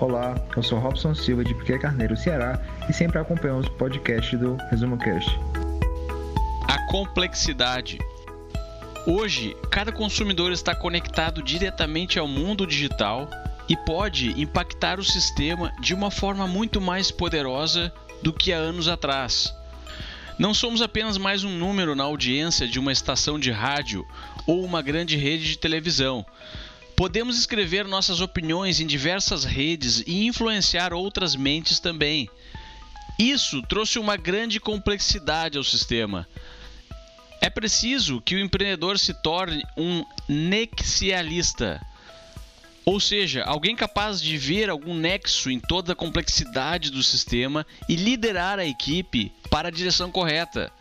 Olá, 0.00 0.40
eu 0.56 0.62
sou 0.62 0.78
Robson 0.78 1.14
Silva 1.14 1.44
de 1.44 1.54
Piquet 1.54 1.80
Carneiro, 1.80 2.16
Ceará 2.16 2.60
e 2.88 2.92
sempre 2.92 3.18
acompanho 3.18 3.58
os 3.58 3.68
podcasts 3.70 4.38
do 4.38 4.56
Resumo 4.70 4.96
Cast 4.96 5.28
complexidade. 6.88 7.98
Hoje, 9.06 9.54
cada 9.70 9.92
consumidor 9.92 10.52
está 10.52 10.74
conectado 10.74 11.42
diretamente 11.42 12.18
ao 12.18 12.26
mundo 12.26 12.66
digital 12.66 13.28
e 13.68 13.76
pode 13.76 14.30
impactar 14.40 14.98
o 14.98 15.04
sistema 15.04 15.70
de 15.80 15.92
uma 15.92 16.10
forma 16.10 16.46
muito 16.46 16.80
mais 16.80 17.10
poderosa 17.10 17.92
do 18.22 18.32
que 18.32 18.54
há 18.54 18.56
anos 18.56 18.88
atrás. 18.88 19.54
Não 20.38 20.54
somos 20.54 20.80
apenas 20.80 21.18
mais 21.18 21.44
um 21.44 21.50
número 21.50 21.94
na 21.94 22.04
audiência 22.04 22.66
de 22.66 22.78
uma 22.78 22.90
estação 22.92 23.38
de 23.38 23.50
rádio 23.50 24.06
ou 24.46 24.64
uma 24.64 24.80
grande 24.80 25.14
rede 25.14 25.44
de 25.44 25.58
televisão. 25.58 26.24
Podemos 26.96 27.38
escrever 27.38 27.86
nossas 27.86 28.22
opiniões 28.22 28.80
em 28.80 28.86
diversas 28.86 29.44
redes 29.44 30.02
e 30.06 30.26
influenciar 30.26 30.94
outras 30.94 31.36
mentes 31.36 31.80
também. 31.80 32.30
Isso 33.18 33.60
trouxe 33.62 33.98
uma 33.98 34.16
grande 34.16 34.58
complexidade 34.58 35.58
ao 35.58 35.64
sistema. 35.64 36.26
É 37.40 37.48
preciso 37.48 38.20
que 38.20 38.34
o 38.34 38.40
empreendedor 38.40 38.98
se 38.98 39.14
torne 39.14 39.62
um 39.76 40.04
nexialista, 40.28 41.80
ou 42.84 42.98
seja, 42.98 43.44
alguém 43.44 43.76
capaz 43.76 44.18
de 44.18 44.38
ver 44.38 44.70
algum 44.70 44.94
nexo 44.94 45.50
em 45.50 45.60
toda 45.60 45.92
a 45.92 45.96
complexidade 45.96 46.90
do 46.90 47.02
sistema 47.02 47.66
e 47.86 47.94
liderar 47.94 48.58
a 48.58 48.64
equipe 48.64 49.30
para 49.50 49.68
a 49.68 49.70
direção 49.70 50.10
correta. 50.10 50.72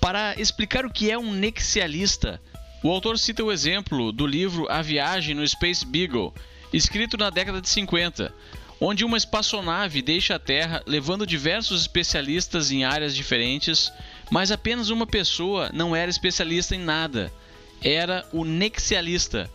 Para 0.00 0.34
explicar 0.36 0.84
o 0.84 0.92
que 0.92 1.08
é 1.10 1.16
um 1.16 1.32
nexialista, 1.32 2.40
o 2.82 2.90
autor 2.90 3.18
cita 3.18 3.44
o 3.44 3.52
exemplo 3.52 4.10
do 4.10 4.26
livro 4.26 4.66
A 4.68 4.82
Viagem 4.82 5.34
no 5.34 5.46
Space 5.46 5.86
Beagle, 5.86 6.34
escrito 6.72 7.16
na 7.16 7.30
década 7.30 7.60
de 7.60 7.68
50, 7.68 8.34
onde 8.80 9.04
uma 9.04 9.16
espaçonave 9.16 10.02
deixa 10.02 10.34
a 10.34 10.40
Terra 10.40 10.82
levando 10.86 11.26
diversos 11.26 11.82
especialistas 11.82 12.70
em 12.72 12.84
áreas 12.84 13.14
diferentes 13.14 13.92
mas 14.30 14.50
apenas 14.50 14.90
uma 14.90 15.06
pessoa 15.06 15.70
não 15.72 15.94
era 15.94 16.10
especialista 16.10 16.74
em 16.74 16.80
nada. 16.80 17.32
Era 17.82 18.26
o 18.32 18.44
nexialista. 18.44 19.50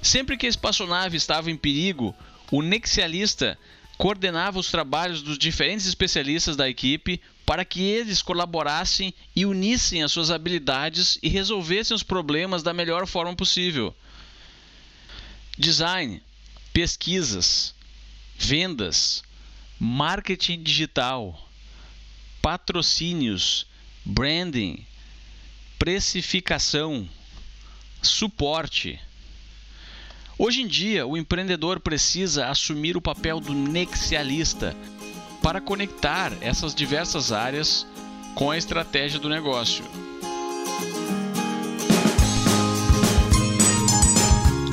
Sempre 0.00 0.36
que 0.36 0.46
a 0.46 0.48
espaçonave 0.48 1.16
estava 1.16 1.50
em 1.50 1.56
perigo, 1.56 2.14
o 2.50 2.62
nexialista 2.62 3.58
coordenava 3.96 4.58
os 4.58 4.70
trabalhos 4.70 5.22
dos 5.22 5.38
diferentes 5.38 5.86
especialistas 5.86 6.56
da 6.56 6.68
equipe 6.68 7.20
para 7.46 7.64
que 7.64 7.82
eles 7.82 8.22
colaborassem 8.22 9.14
e 9.34 9.44
unissem 9.44 10.02
as 10.02 10.12
suas 10.12 10.30
habilidades 10.30 11.18
e 11.22 11.28
resolvessem 11.28 11.94
os 11.94 12.02
problemas 12.02 12.62
da 12.62 12.72
melhor 12.72 13.06
forma 13.06 13.34
possível. 13.34 13.94
Design, 15.58 16.22
pesquisas, 16.72 17.74
vendas, 18.36 19.22
marketing 19.78 20.62
digital, 20.62 21.48
patrocínios, 22.44 23.66
branding, 24.04 24.84
precificação, 25.78 27.08
suporte. 28.02 29.00
Hoje 30.36 30.60
em 30.60 30.66
dia, 30.66 31.06
o 31.06 31.16
empreendedor 31.16 31.80
precisa 31.80 32.48
assumir 32.48 32.98
o 32.98 33.00
papel 33.00 33.40
do 33.40 33.54
nexialista 33.54 34.76
para 35.42 35.58
conectar 35.58 36.36
essas 36.42 36.74
diversas 36.74 37.32
áreas 37.32 37.86
com 38.34 38.50
a 38.50 38.58
estratégia 38.58 39.18
do 39.18 39.30
negócio. 39.30 39.82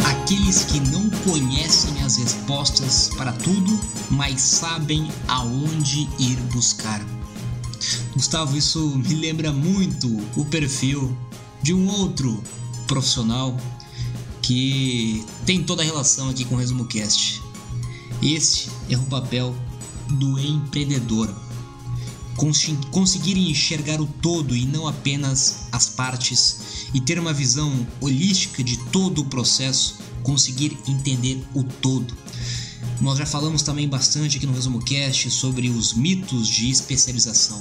Aqueles 0.06 0.66
que 0.66 0.82
não 0.90 1.10
conhecem 1.24 2.04
as 2.04 2.18
respostas 2.18 3.10
para 3.16 3.32
tudo, 3.32 3.80
mas 4.10 4.42
sabem 4.42 5.08
aonde 5.30 6.02
ir 6.20 6.36
buscar. 6.52 7.00
Gustavo, 8.14 8.58
isso 8.58 8.98
me 8.98 9.16
lembra 9.16 9.52
muito 9.52 10.08
o 10.36 10.46
perfil 10.46 11.16
de 11.62 11.74
um 11.74 11.88
outro 11.90 12.44
profissional 12.88 13.58
que 14.42 15.26
tem 15.46 15.64
toda 15.64 15.82
a 15.82 15.86
relação 15.86 16.30
aqui 16.30 16.44
com 16.46 16.56
o 16.56 16.58
Resumo 16.58 16.86
Cast. 16.86 17.42
Este 18.22 18.70
é 18.90 18.98
o 18.98 19.04
papel 19.04 19.56
do 20.10 20.40
empreendedor. 20.40 21.34
Conseguir 22.92 23.38
enxergar 23.38 24.02
o 24.02 24.08
todo 24.08 24.56
e 24.56 24.66
não 24.66 24.88
apenas 24.88 25.68
as 25.72 25.88
partes, 25.88 26.88
e 26.94 27.00
ter 27.00 27.20
uma 27.20 27.34
visão 27.34 27.86
holística 28.00 28.64
de 28.64 28.78
todo 28.78 29.22
o 29.22 29.26
processo, 29.26 30.00
conseguir 30.24 30.78
entender 30.88 31.44
o 31.54 31.64
todo. 31.64 32.16
Nós 33.02 33.18
já 33.18 33.26
falamos 33.26 33.64
também 33.64 33.90
bastante 33.90 34.38
aqui 34.38 34.46
no 34.46 34.54
Resumo 34.54 34.80
Cast 34.80 35.32
sobre 35.32 35.70
os 35.70 35.96
mitos 35.96 36.48
de 36.48 36.70
especialização. 36.70 37.60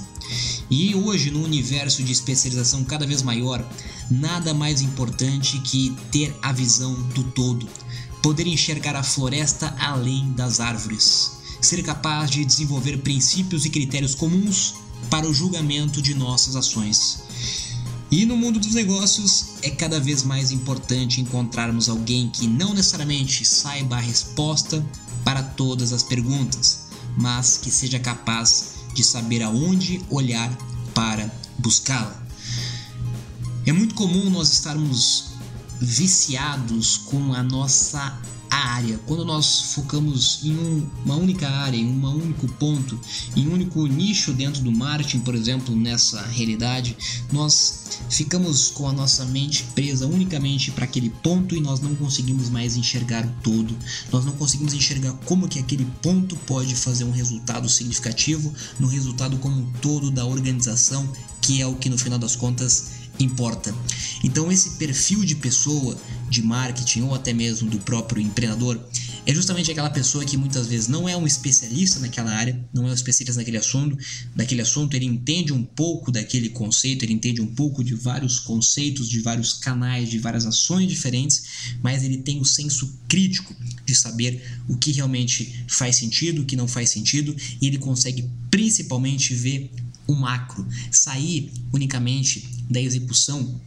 E 0.71 0.95
hoje, 0.95 1.31
no 1.31 1.43
universo 1.43 2.03
de 2.03 2.13
especialização 2.13 2.85
cada 2.85 3.07
vez 3.07 3.23
maior, 3.23 3.67
nada 4.11 4.53
mais 4.53 4.83
importante 4.83 5.59
que 5.61 5.97
ter 6.13 6.37
a 6.43 6.53
visão 6.53 6.93
do 7.15 7.25
todo, 7.25 7.67
poder 8.23 8.47
enxergar 8.47 8.95
a 8.95 9.03
floresta 9.03 9.75
além 9.81 10.31
das 10.33 10.61
árvores, 10.61 11.33
ser 11.63 11.83
capaz 11.83 12.31
de 12.31 12.45
desenvolver 12.45 12.99
princípios 12.99 13.65
e 13.65 13.71
critérios 13.71 14.15
comuns 14.15 14.75
para 15.09 15.27
o 15.27 15.33
julgamento 15.33 16.03
de 16.03 16.13
nossas 16.13 16.55
ações. 16.55 17.23
E 18.11 18.27
no 18.27 18.37
mundo 18.37 18.61
dos 18.61 18.75
negócios 18.75 19.55
é 19.63 19.71
cada 19.71 19.99
vez 19.99 20.23
mais 20.23 20.51
importante 20.51 21.21
encontrarmos 21.21 21.89
alguém 21.89 22.29
que 22.29 22.47
não 22.47 22.75
necessariamente 22.75 23.43
saiba 23.47 23.97
a 23.97 24.01
resposta 24.01 24.85
para 25.25 25.43
todas 25.43 25.93
as 25.93 26.03
perguntas, 26.03 26.87
mas 27.17 27.59
que 27.59 27.71
seja 27.71 27.99
capaz 27.99 28.75
de 28.95 29.05
saber 29.05 29.43
aonde 29.43 30.03
olhar 30.11 30.51
para 30.95 31.31
buscá-la. 31.59 32.21
É 33.67 33.73
muito 33.73 33.95
comum 33.95 34.31
nós 34.31 34.53
estarmos 34.53 35.31
viciados 35.81 36.99
com 36.99 37.33
a 37.33 37.43
nossa 37.43 38.19
área, 38.51 38.99
quando 39.07 39.25
nós 39.25 39.75
focamos 39.75 40.41
em 40.43 40.53
um, 40.53 40.87
uma 41.05 41.17
única 41.17 41.49
área, 41.49 41.77
em 41.77 41.87
um 41.87 42.07
único 42.07 42.49
ponto, 42.55 42.99
em 43.37 43.47
um 43.47 43.55
único 43.55 43.87
nicho 43.87 44.33
dentro 44.33 44.63
do 44.63 44.73
marketing, 44.73 45.21
por 45.21 45.35
exemplo, 45.35 45.75
nessa 45.77 46.21
realidade, 46.23 46.97
nós 47.33 48.01
ficamos 48.09 48.71
com 48.71 48.89
a 48.89 48.93
nossa 48.93 49.25
mente 49.27 49.65
presa 49.75 50.07
unicamente 50.07 50.71
para 50.71 50.85
aquele 50.85 51.11
ponto 51.11 51.55
e 51.55 51.61
nós 51.61 51.81
não 51.81 51.95
conseguimos 51.95 52.49
mais 52.49 52.77
enxergar 52.77 53.25
o 53.25 53.31
todo. 53.43 53.77
Nós 54.13 54.25
não 54.25 54.33
conseguimos 54.33 54.75
enxergar 54.75 55.13
como 55.25 55.49
que 55.49 55.59
aquele 55.59 55.85
ponto 56.03 56.37
pode 56.47 56.75
fazer 56.75 57.05
um 57.05 57.13
resultado 57.13 57.69
significativo 57.69 58.53
no 58.79 58.89
resultado 58.89 59.37
como 59.39 59.61
um 59.61 59.73
todo 59.81 60.11
da 60.11 60.25
organização, 60.25 61.09
que 61.41 61.61
é 61.61 61.67
o 61.67 61.75
que 61.75 61.89
no 61.89 61.99
final 61.99 62.19
das 62.19 62.37
contas 62.37 63.01
importa. 63.19 63.75
Então, 64.25 64.51
esse 64.51 64.71
perfil 64.71 65.25
de 65.25 65.35
pessoa 65.35 65.97
de 66.31 66.43
marketing 66.43 67.03
ou 67.03 67.15
até 67.15 67.33
mesmo 67.33 67.69
do 67.69 67.79
próprio 67.81 68.23
empreendedor 68.23 68.81
é 69.27 69.35
justamente 69.35 69.71
aquela 69.71 69.91
pessoa 69.91 70.25
que 70.25 70.37
muitas 70.37 70.67
vezes 70.67 70.89
não 70.89 71.09
é 71.09 71.17
um 71.17 71.27
especialista 71.27 72.01
naquela 72.01 72.31
área, 72.31 72.67
não 72.73 72.87
é 72.87 72.91
um 72.91 72.95
especialista 72.95 73.39
naquele 73.39 73.59
assunto, 73.59 73.97
daquele 74.35 74.63
assunto, 74.63 74.95
ele 74.95 75.05
entende 75.05 75.53
um 75.53 75.63
pouco 75.63 76.11
daquele 76.11 76.49
conceito, 76.49 77.05
ele 77.05 77.13
entende 77.13 77.41
um 77.41 77.47
pouco 77.47 77.85
de 77.85 77.95
vários 77.95 78.39
conceitos, 78.39 79.09
de 79.09 79.21
vários 79.21 79.53
canais, 79.53 80.09
de 80.09 80.19
várias 80.19 80.47
ações 80.47 80.89
diferentes, 80.89 81.45
mas 81.83 82.03
ele 82.03 82.19
tem 82.19 82.41
o 82.41 82.45
senso 82.45 82.99
crítico 83.07 83.55
de 83.85 83.95
saber 83.95 84.43
o 84.69 84.77
que 84.77 84.91
realmente 84.91 85.65
faz 85.69 85.97
sentido, 85.97 86.43
o 86.43 86.47
que 86.47 86.57
não 86.57 86.67
faz 86.67 86.91
sentido, 86.91 87.37
e 87.61 87.67
ele 87.67 87.79
consegue 87.79 88.29
principalmente 88.51 89.35
ver 89.35 89.71
o 90.07 90.15
macro, 90.15 90.67
sair 90.91 91.53
unicamente 91.73 92.49
da 92.69 92.81
execução 92.81 93.61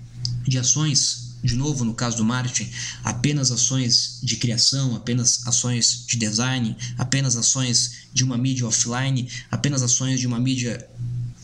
de 0.47 0.57
ações, 0.57 1.32
de 1.43 1.55
novo 1.55 1.83
no 1.83 1.93
caso 1.93 2.17
do 2.17 2.23
marketing, 2.23 2.69
apenas 3.03 3.51
ações 3.51 4.19
de 4.23 4.37
criação, 4.37 4.95
apenas 4.95 5.45
ações 5.45 6.05
de 6.07 6.17
design, 6.17 6.75
apenas 6.97 7.35
ações 7.35 8.07
de 8.13 8.23
uma 8.23 8.37
mídia 8.37 8.65
offline, 8.65 9.27
apenas 9.51 9.83
ações 9.83 10.19
de 10.19 10.27
uma 10.27 10.39
mídia 10.39 10.87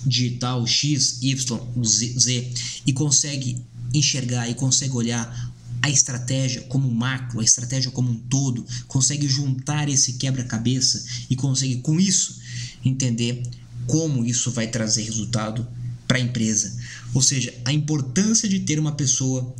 digital 0.06 0.66
X, 0.66 1.20
Y, 1.22 1.60
Z, 1.84 2.54
e 2.86 2.94
consegue 2.94 3.62
enxergar 3.94 4.50
e 4.50 4.54
consegue 4.54 4.94
olhar 4.94 5.50
a 5.82 5.90
estratégia 5.90 6.62
como 6.64 6.90
macro, 6.92 7.40
a 7.40 7.44
estratégia 7.44 7.92
como 7.92 8.12
um 8.12 8.18
todo, 8.18 8.66
consegue 8.88 9.28
juntar 9.28 9.88
esse 9.90 10.14
quebra-cabeça 10.14 11.04
e 11.30 11.36
consegue 11.36 11.78
com 11.78 12.00
isso 12.00 12.40
entender 12.84 13.44
como 13.88 14.26
isso 14.26 14.52
vai 14.52 14.68
trazer 14.68 15.04
resultado 15.04 15.68
para 16.08 16.18
a 16.18 16.22
empresa. 16.22 16.76
Ou 17.14 17.22
seja, 17.22 17.54
a 17.66 17.74
importância 17.74 18.48
de 18.48 18.60
ter 18.60 18.80
uma 18.80 18.92
pessoa 18.92 19.56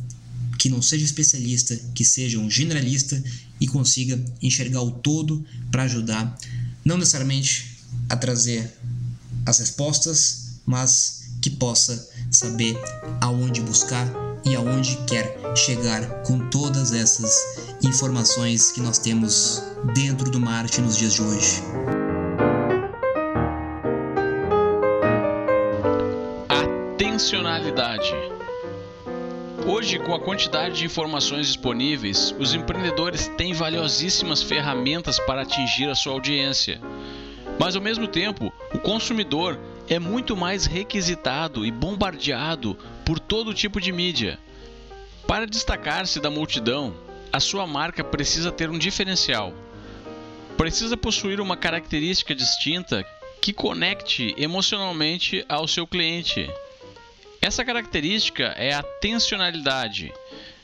que 0.60 0.68
não 0.68 0.82
seja 0.82 1.06
especialista, 1.06 1.74
que 1.94 2.04
seja 2.04 2.38
um 2.38 2.50
generalista 2.50 3.20
e 3.58 3.66
consiga 3.66 4.22
enxergar 4.42 4.82
o 4.82 4.90
todo 4.90 5.42
para 5.70 5.84
ajudar, 5.84 6.38
não 6.84 6.98
necessariamente 6.98 7.78
a 8.10 8.14
trazer 8.14 8.70
as 9.46 9.58
respostas, 9.58 10.60
mas 10.66 11.22
que 11.40 11.48
possa 11.48 12.06
saber 12.30 12.76
aonde 13.22 13.62
buscar 13.62 14.06
e 14.44 14.54
aonde 14.54 14.98
quer 15.06 15.34
chegar 15.56 16.22
com 16.24 16.50
todas 16.50 16.92
essas 16.92 17.34
informações 17.82 18.70
que 18.70 18.82
nós 18.82 18.98
temos 18.98 19.62
dentro 19.94 20.30
do 20.30 20.38
marketing 20.38 20.82
nos 20.82 20.98
dias 20.98 21.14
de 21.14 21.22
hoje. 21.22 21.62
Atencionalidade. 26.50 28.39
Hoje, 29.72 30.00
com 30.00 30.12
a 30.12 30.18
quantidade 30.18 30.80
de 30.80 30.84
informações 30.84 31.46
disponíveis, 31.46 32.34
os 32.40 32.54
empreendedores 32.54 33.28
têm 33.36 33.52
valiosíssimas 33.52 34.42
ferramentas 34.42 35.20
para 35.20 35.42
atingir 35.42 35.88
a 35.88 35.94
sua 35.94 36.12
audiência. 36.12 36.80
Mas 37.56 37.76
ao 37.76 37.80
mesmo 37.80 38.08
tempo, 38.08 38.52
o 38.74 38.80
consumidor 38.80 39.56
é 39.88 39.96
muito 39.96 40.36
mais 40.36 40.66
requisitado 40.66 41.64
e 41.64 41.70
bombardeado 41.70 42.76
por 43.06 43.20
todo 43.20 43.54
tipo 43.54 43.80
de 43.80 43.92
mídia. 43.92 44.40
Para 45.24 45.46
destacar-se 45.46 46.18
da 46.18 46.30
multidão, 46.30 46.92
a 47.32 47.38
sua 47.38 47.64
marca 47.64 48.02
precisa 48.02 48.50
ter 48.50 48.68
um 48.70 48.76
diferencial. 48.76 49.54
Precisa 50.56 50.96
possuir 50.96 51.40
uma 51.40 51.56
característica 51.56 52.34
distinta 52.34 53.06
que 53.40 53.52
conecte 53.52 54.34
emocionalmente 54.36 55.44
ao 55.48 55.68
seu 55.68 55.86
cliente. 55.86 56.50
Essa 57.42 57.64
característica 57.64 58.54
é 58.58 58.74
a 58.74 58.82
tensionalidade. 58.82 60.12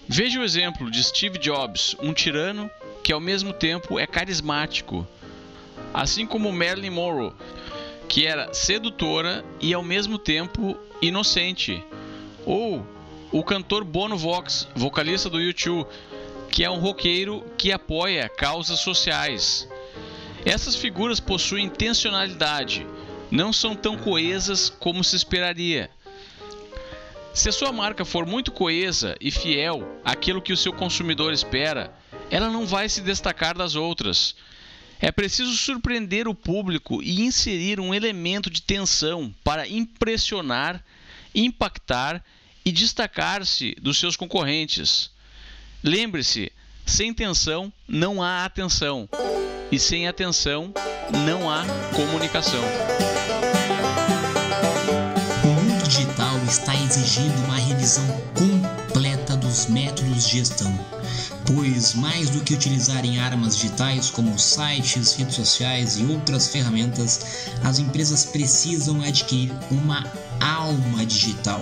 Veja 0.07 0.39
o 0.39 0.45
exemplo 0.45 0.91
de 0.91 1.03
Steve 1.03 1.39
Jobs, 1.39 1.97
um 1.99 2.13
tirano 2.13 2.71
que 3.03 3.15
ao 3.15 3.21
mesmo 3.21 3.55
tempo 3.55 3.99
é 3.99 4.07
carismático, 4.07 5.07
assim 5.95 6.27
como 6.27 6.53
Marilyn 6.53 6.91
Monroe, 6.91 7.33
que 8.07 8.27
era 8.27 8.53
sedutora 8.53 9.43
e 9.59 9.73
ao 9.73 9.83
mesmo 9.83 10.19
tempo 10.19 10.77
inocente. 11.01 11.83
Ou 12.45 12.87
o 13.33 13.43
cantor 13.43 13.83
Bono 13.83 14.19
Vox, 14.19 14.69
vocalista 14.75 15.31
do 15.31 15.39
U2, 15.39 15.87
que 16.51 16.63
é 16.63 16.71
um 16.71 16.79
roqueiro 16.79 17.43
que 17.57 17.73
apoia 17.73 18.29
causas 18.29 18.81
sociais. 18.81 19.67
Essas 20.45 20.77
figuras 20.77 21.21
possuem 21.21 21.65
intencionalidade, 21.65 22.87
não 23.31 23.51
são 23.51 23.75
tão 23.75 23.97
coesas 23.97 24.69
como 24.69 25.03
se 25.03 25.17
esperaria. 25.17 25.91
Se 27.37 27.51
a 27.51 27.53
sua 27.53 27.71
marca 27.71 28.03
for 28.03 28.25
muito 28.25 28.51
coesa 28.51 29.15
e 29.21 29.31
fiel 29.31 30.01
àquilo 30.03 30.41
que 30.41 30.55
o 30.55 30.57
seu 30.57 30.73
consumidor 30.73 31.35
espera, 31.35 31.95
ela 32.31 32.49
não 32.49 32.67
vai 32.67 32.89
se 32.89 33.03
destacar 33.03 33.55
das 33.55 33.75
outras. 33.75 34.35
É 34.99 35.13
preciso 35.13 35.55
surpreender 35.55 36.27
o 36.27 36.35
público 36.35 37.03
e 37.03 37.21
inserir 37.21 37.79
um 37.79 37.93
elemento 37.93 38.49
de 38.49 38.63
tensão 38.63 39.35
para 39.45 39.69
impressionar, 39.69 40.83
impactar 41.35 42.25
e 42.65 42.73
destacar-se 42.73 43.77
dos 43.83 43.99
seus 43.99 44.17
concorrentes. 44.17 45.11
Lembre-se, 45.85 46.51
sem 46.87 47.13
tensão 47.13 47.71
não 47.87 48.23
há 48.23 48.47
atenção, 48.47 49.07
e 49.71 49.79
sem 49.79 50.09
atenção 50.09 50.73
não 51.27 51.51
há 51.51 51.67
comunicação. 51.95 52.65
Exigindo 56.87 57.45
uma 57.45 57.57
revisão 57.57 58.07
completa 58.35 59.37
dos 59.37 59.67
métodos 59.67 60.27
de 60.27 60.39
gestão 60.39 60.79
pois 61.47 61.95
mais 61.95 62.29
do 62.31 62.41
que 62.41 62.55
utilizarem 62.55 63.21
armas 63.21 63.57
digitais 63.57 64.11
como 64.11 64.39
sites, 64.39 65.15
redes 65.15 65.37
sociais 65.37 65.97
e 65.97 66.05
outras 66.05 66.49
ferramentas, 66.49 67.49
as 67.63 67.79
empresas 67.79 68.25
precisam 68.25 69.01
adquirir 69.03 69.53
uma 69.71 70.05
alma 70.41 71.07
digital. 71.07 71.61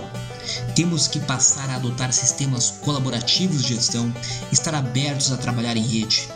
Temos 0.75 1.07
que 1.07 1.19
passar 1.19 1.69
a 1.69 1.75
adotar 1.75 2.11
sistemas 2.11 2.71
colaborativos 2.81 3.63
de 3.63 3.75
gestão, 3.75 4.13
estar 4.51 4.73
abertos 4.73 5.31
a 5.31 5.37
trabalhar 5.37 5.77
em 5.77 5.85
rede. 5.85 6.27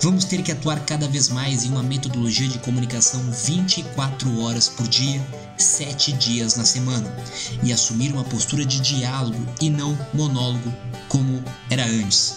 Vamos 0.00 0.24
ter 0.24 0.42
que 0.42 0.52
atuar 0.52 0.80
cada 0.80 1.08
vez 1.08 1.28
mais 1.28 1.64
em 1.64 1.70
uma 1.70 1.82
metodologia 1.82 2.48
de 2.48 2.58
comunicação 2.60 3.20
24 3.30 4.40
horas 4.40 4.68
por 4.68 4.86
dia, 4.86 5.20
7 5.58 6.12
dias 6.12 6.56
na 6.56 6.64
semana, 6.64 7.14
e 7.62 7.72
assumir 7.72 8.12
uma 8.12 8.24
postura 8.24 8.64
de 8.64 8.80
diálogo 8.80 9.46
e 9.60 9.70
não 9.70 9.98
monólogo 10.12 10.72
como 11.08 11.42
era 11.70 11.84
antes. 11.86 12.36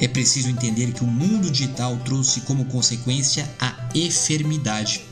É 0.00 0.08
preciso 0.08 0.48
entender 0.48 0.92
que 0.92 1.04
o 1.04 1.06
mundo 1.06 1.50
digital 1.50 1.96
trouxe 1.98 2.40
como 2.40 2.64
consequência 2.64 3.48
a 3.60 3.88
enfermidade. 3.94 5.04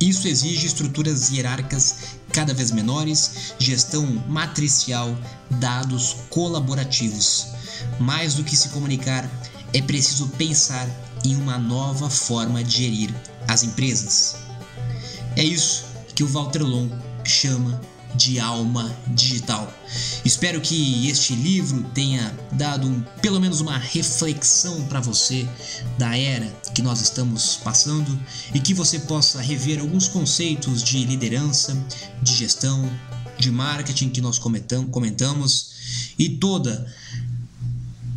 Isso 0.00 0.26
exige 0.26 0.66
estruturas 0.66 1.30
hierárquicas 1.30 1.96
cada 2.32 2.54
vez 2.54 2.70
menores, 2.70 3.54
gestão 3.58 4.06
matricial, 4.28 5.14
dados 5.50 6.16
colaborativos. 6.30 7.48
Mais 7.98 8.34
do 8.34 8.44
que 8.44 8.56
se 8.56 8.70
comunicar, 8.70 9.28
é 9.74 9.82
preciso 9.82 10.28
pensar 10.28 10.88
em 11.24 11.36
uma 11.36 11.58
nova 11.58 12.08
forma 12.08 12.64
de 12.64 12.78
gerir 12.78 13.14
as 13.46 13.62
empresas. 13.62 14.36
É 15.36 15.44
isso 15.44 15.89
que 16.14 16.22
o 16.22 16.28
Walter 16.28 16.62
Long 16.62 16.90
chama 17.24 17.80
de 18.14 18.40
alma 18.40 18.94
digital. 19.14 19.72
Espero 20.24 20.60
que 20.60 21.08
este 21.08 21.34
livro 21.34 21.82
tenha 21.94 22.36
dado 22.52 22.88
um, 22.88 23.00
pelo 23.22 23.40
menos 23.40 23.60
uma 23.60 23.78
reflexão 23.78 24.84
para 24.86 25.00
você 25.00 25.48
da 25.98 26.16
era 26.16 26.46
que 26.74 26.82
nós 26.82 27.00
estamos 27.00 27.56
passando 27.56 28.18
e 28.54 28.60
que 28.60 28.74
você 28.74 28.98
possa 28.98 29.40
rever 29.40 29.80
alguns 29.80 30.08
conceitos 30.08 30.82
de 30.82 31.04
liderança, 31.04 31.76
de 32.22 32.34
gestão, 32.34 32.90
de 33.38 33.50
marketing 33.50 34.10
que 34.10 34.20
nós 34.20 34.38
comentamos 34.38 35.70
e 36.18 36.28
toda 36.28 36.86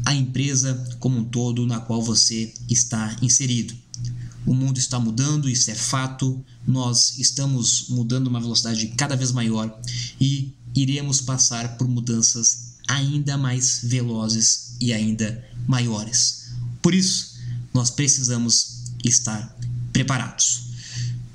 a 0.05 0.13
empresa 0.13 0.83
como 0.99 1.19
um 1.19 1.23
todo 1.23 1.65
na 1.65 1.79
qual 1.79 2.01
você 2.01 2.53
está 2.69 3.15
inserido. 3.21 3.73
O 4.45 4.53
mundo 4.53 4.77
está 4.77 4.99
mudando, 4.99 5.49
isso 5.49 5.71
é 5.71 5.75
fato. 5.75 6.43
Nós 6.65 7.17
estamos 7.19 7.87
mudando 7.89 8.27
uma 8.27 8.39
velocidade 8.39 8.87
cada 8.97 9.15
vez 9.15 9.31
maior 9.31 9.79
e 10.19 10.53
iremos 10.75 11.21
passar 11.21 11.77
por 11.77 11.87
mudanças 11.87 12.73
ainda 12.87 13.37
mais 13.37 13.81
velozes 13.83 14.75
e 14.79 14.93
ainda 14.93 15.43
maiores. 15.67 16.49
Por 16.81 16.93
isso, 16.93 17.33
nós 17.73 17.89
precisamos 17.89 18.83
estar 19.03 19.57
preparados. 19.91 20.63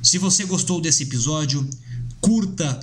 Se 0.02 0.18
você 0.18 0.44
gostou 0.44 0.80
desse 0.80 1.02
episódio, 1.02 1.68
curta, 2.20 2.78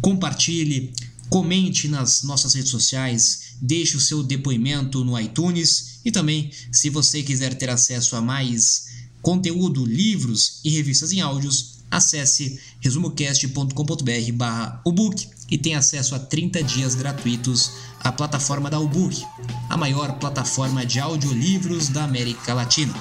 compartilhe, 0.00 0.92
comente 1.28 1.88
nas 1.88 2.22
nossas 2.22 2.54
redes 2.54 2.70
sociais, 2.70 3.54
deixe 3.60 3.96
o 3.96 4.00
seu 4.00 4.22
depoimento 4.22 5.04
no 5.04 5.18
iTunes 5.18 6.00
e 6.04 6.10
também, 6.10 6.50
se 6.72 6.88
você 6.90 7.22
quiser 7.22 7.54
ter 7.54 7.70
acesso 7.70 8.16
a 8.16 8.20
mais 8.20 8.88
conteúdo, 9.22 9.84
livros 9.84 10.60
e 10.64 10.70
revistas 10.70 11.12
em 11.12 11.20
áudios, 11.20 11.79
acesse 11.90 12.60
resumocast.com.br 12.80 14.32
barra 14.34 14.80
book 14.84 15.28
e 15.50 15.58
tenha 15.58 15.78
acesso 15.78 16.14
a 16.14 16.18
30 16.18 16.62
dias 16.62 16.94
gratuitos 16.94 17.72
à 17.98 18.12
plataforma 18.12 18.70
da 18.70 18.78
Ubook, 18.78 19.24
a 19.68 19.76
maior 19.76 20.12
plataforma 20.18 20.86
de 20.86 21.00
audiolivros 21.00 21.88
da 21.88 22.04
América 22.04 22.54
Latina. 22.54 22.94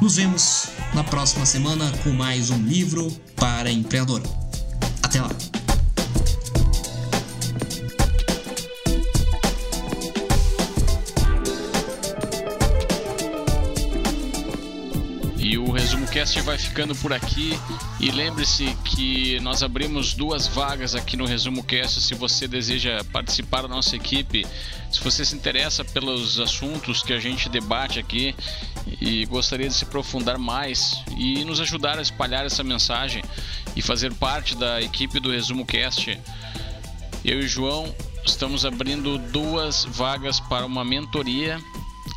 Nos 0.00 0.16
vemos 0.16 0.68
na 0.94 1.04
próxima 1.04 1.44
semana 1.44 1.92
com 2.02 2.10
mais 2.10 2.50
um 2.50 2.62
livro 2.62 3.10
para 3.36 3.70
empreendedor. 3.70 4.22
Até 5.02 5.20
lá! 5.20 5.59
Podcast 16.20 16.40
vai 16.42 16.58
ficando 16.58 16.94
por 16.96 17.14
aqui 17.14 17.58
e 17.98 18.10
lembre-se 18.10 18.76
que 18.84 19.40
nós 19.40 19.62
abrimos 19.62 20.12
duas 20.12 20.46
vagas 20.46 20.94
aqui 20.94 21.16
no 21.16 21.24
Resumo 21.24 21.64
Cast 21.64 21.98
se 21.98 22.14
você 22.14 22.46
deseja 22.46 23.02
participar 23.10 23.62
da 23.62 23.68
nossa 23.68 23.96
equipe, 23.96 24.46
se 24.92 25.00
você 25.00 25.24
se 25.24 25.34
interessa 25.34 25.82
pelos 25.82 26.38
assuntos 26.38 27.02
que 27.02 27.14
a 27.14 27.18
gente 27.18 27.48
debate 27.48 27.98
aqui 27.98 28.34
e 29.00 29.24
gostaria 29.24 29.66
de 29.66 29.74
se 29.74 29.84
aprofundar 29.84 30.36
mais 30.36 31.02
e 31.16 31.42
nos 31.46 31.58
ajudar 31.58 31.98
a 31.98 32.02
espalhar 32.02 32.44
essa 32.44 32.62
mensagem 32.62 33.24
e 33.74 33.80
fazer 33.80 34.12
parte 34.12 34.54
da 34.54 34.78
equipe 34.82 35.20
do 35.20 35.30
Resumo 35.30 35.64
Cast. 35.64 36.20
Eu 37.24 37.40
e 37.40 37.48
João 37.48 37.94
estamos 38.26 38.66
abrindo 38.66 39.16
duas 39.16 39.86
vagas 39.86 40.38
para 40.38 40.66
uma 40.66 40.84
mentoria 40.84 41.58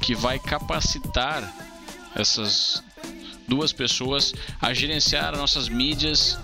que 0.01 0.14
vai 0.14 0.39
capacitar 0.39 1.49
essas 2.16 2.84
duas 3.48 3.72
pessoas 3.72 4.34
a 4.62 4.74
gerenciar 4.74 5.36
nossas 5.38 5.68
mídias 5.68 6.38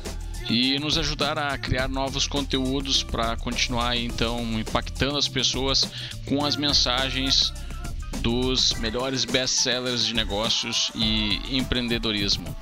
e 0.50 0.80
nos 0.80 0.98
ajudar 0.98 1.38
a 1.38 1.58
criar 1.58 1.88
novos 1.88 2.28
conteúdos 2.28 3.04
para 3.04 3.38
continuar 3.38 3.96
então 3.96 4.60
impactando 4.60 5.18
as 5.18 5.28
pessoas 5.28 5.90
com 6.26 6.44
as 6.44 6.56
mensagens 6.56 7.54
dos 8.22 8.74
melhores 8.74 9.26
best-sellers 9.26 10.06
de 10.06 10.14
negócios 10.14 10.92
e 10.96 11.58
empreendedorismo. 11.58 12.56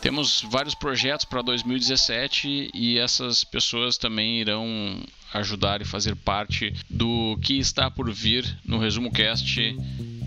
Temos 0.00 0.44
vários 0.48 0.74
projetos 0.74 1.24
para 1.24 1.42
2017 1.42 2.70
e 2.74 2.98
essas 2.98 3.44
pessoas 3.44 3.96
também 3.96 4.40
irão 4.40 5.02
ajudar 5.34 5.82
e 5.82 5.84
fazer 5.84 6.14
parte 6.16 6.72
do 6.88 7.36
que 7.42 7.58
está 7.58 7.90
por 7.90 8.10
vir 8.12 8.58
no 8.64 8.78
Resumo 8.78 9.10
Cast 9.10 9.60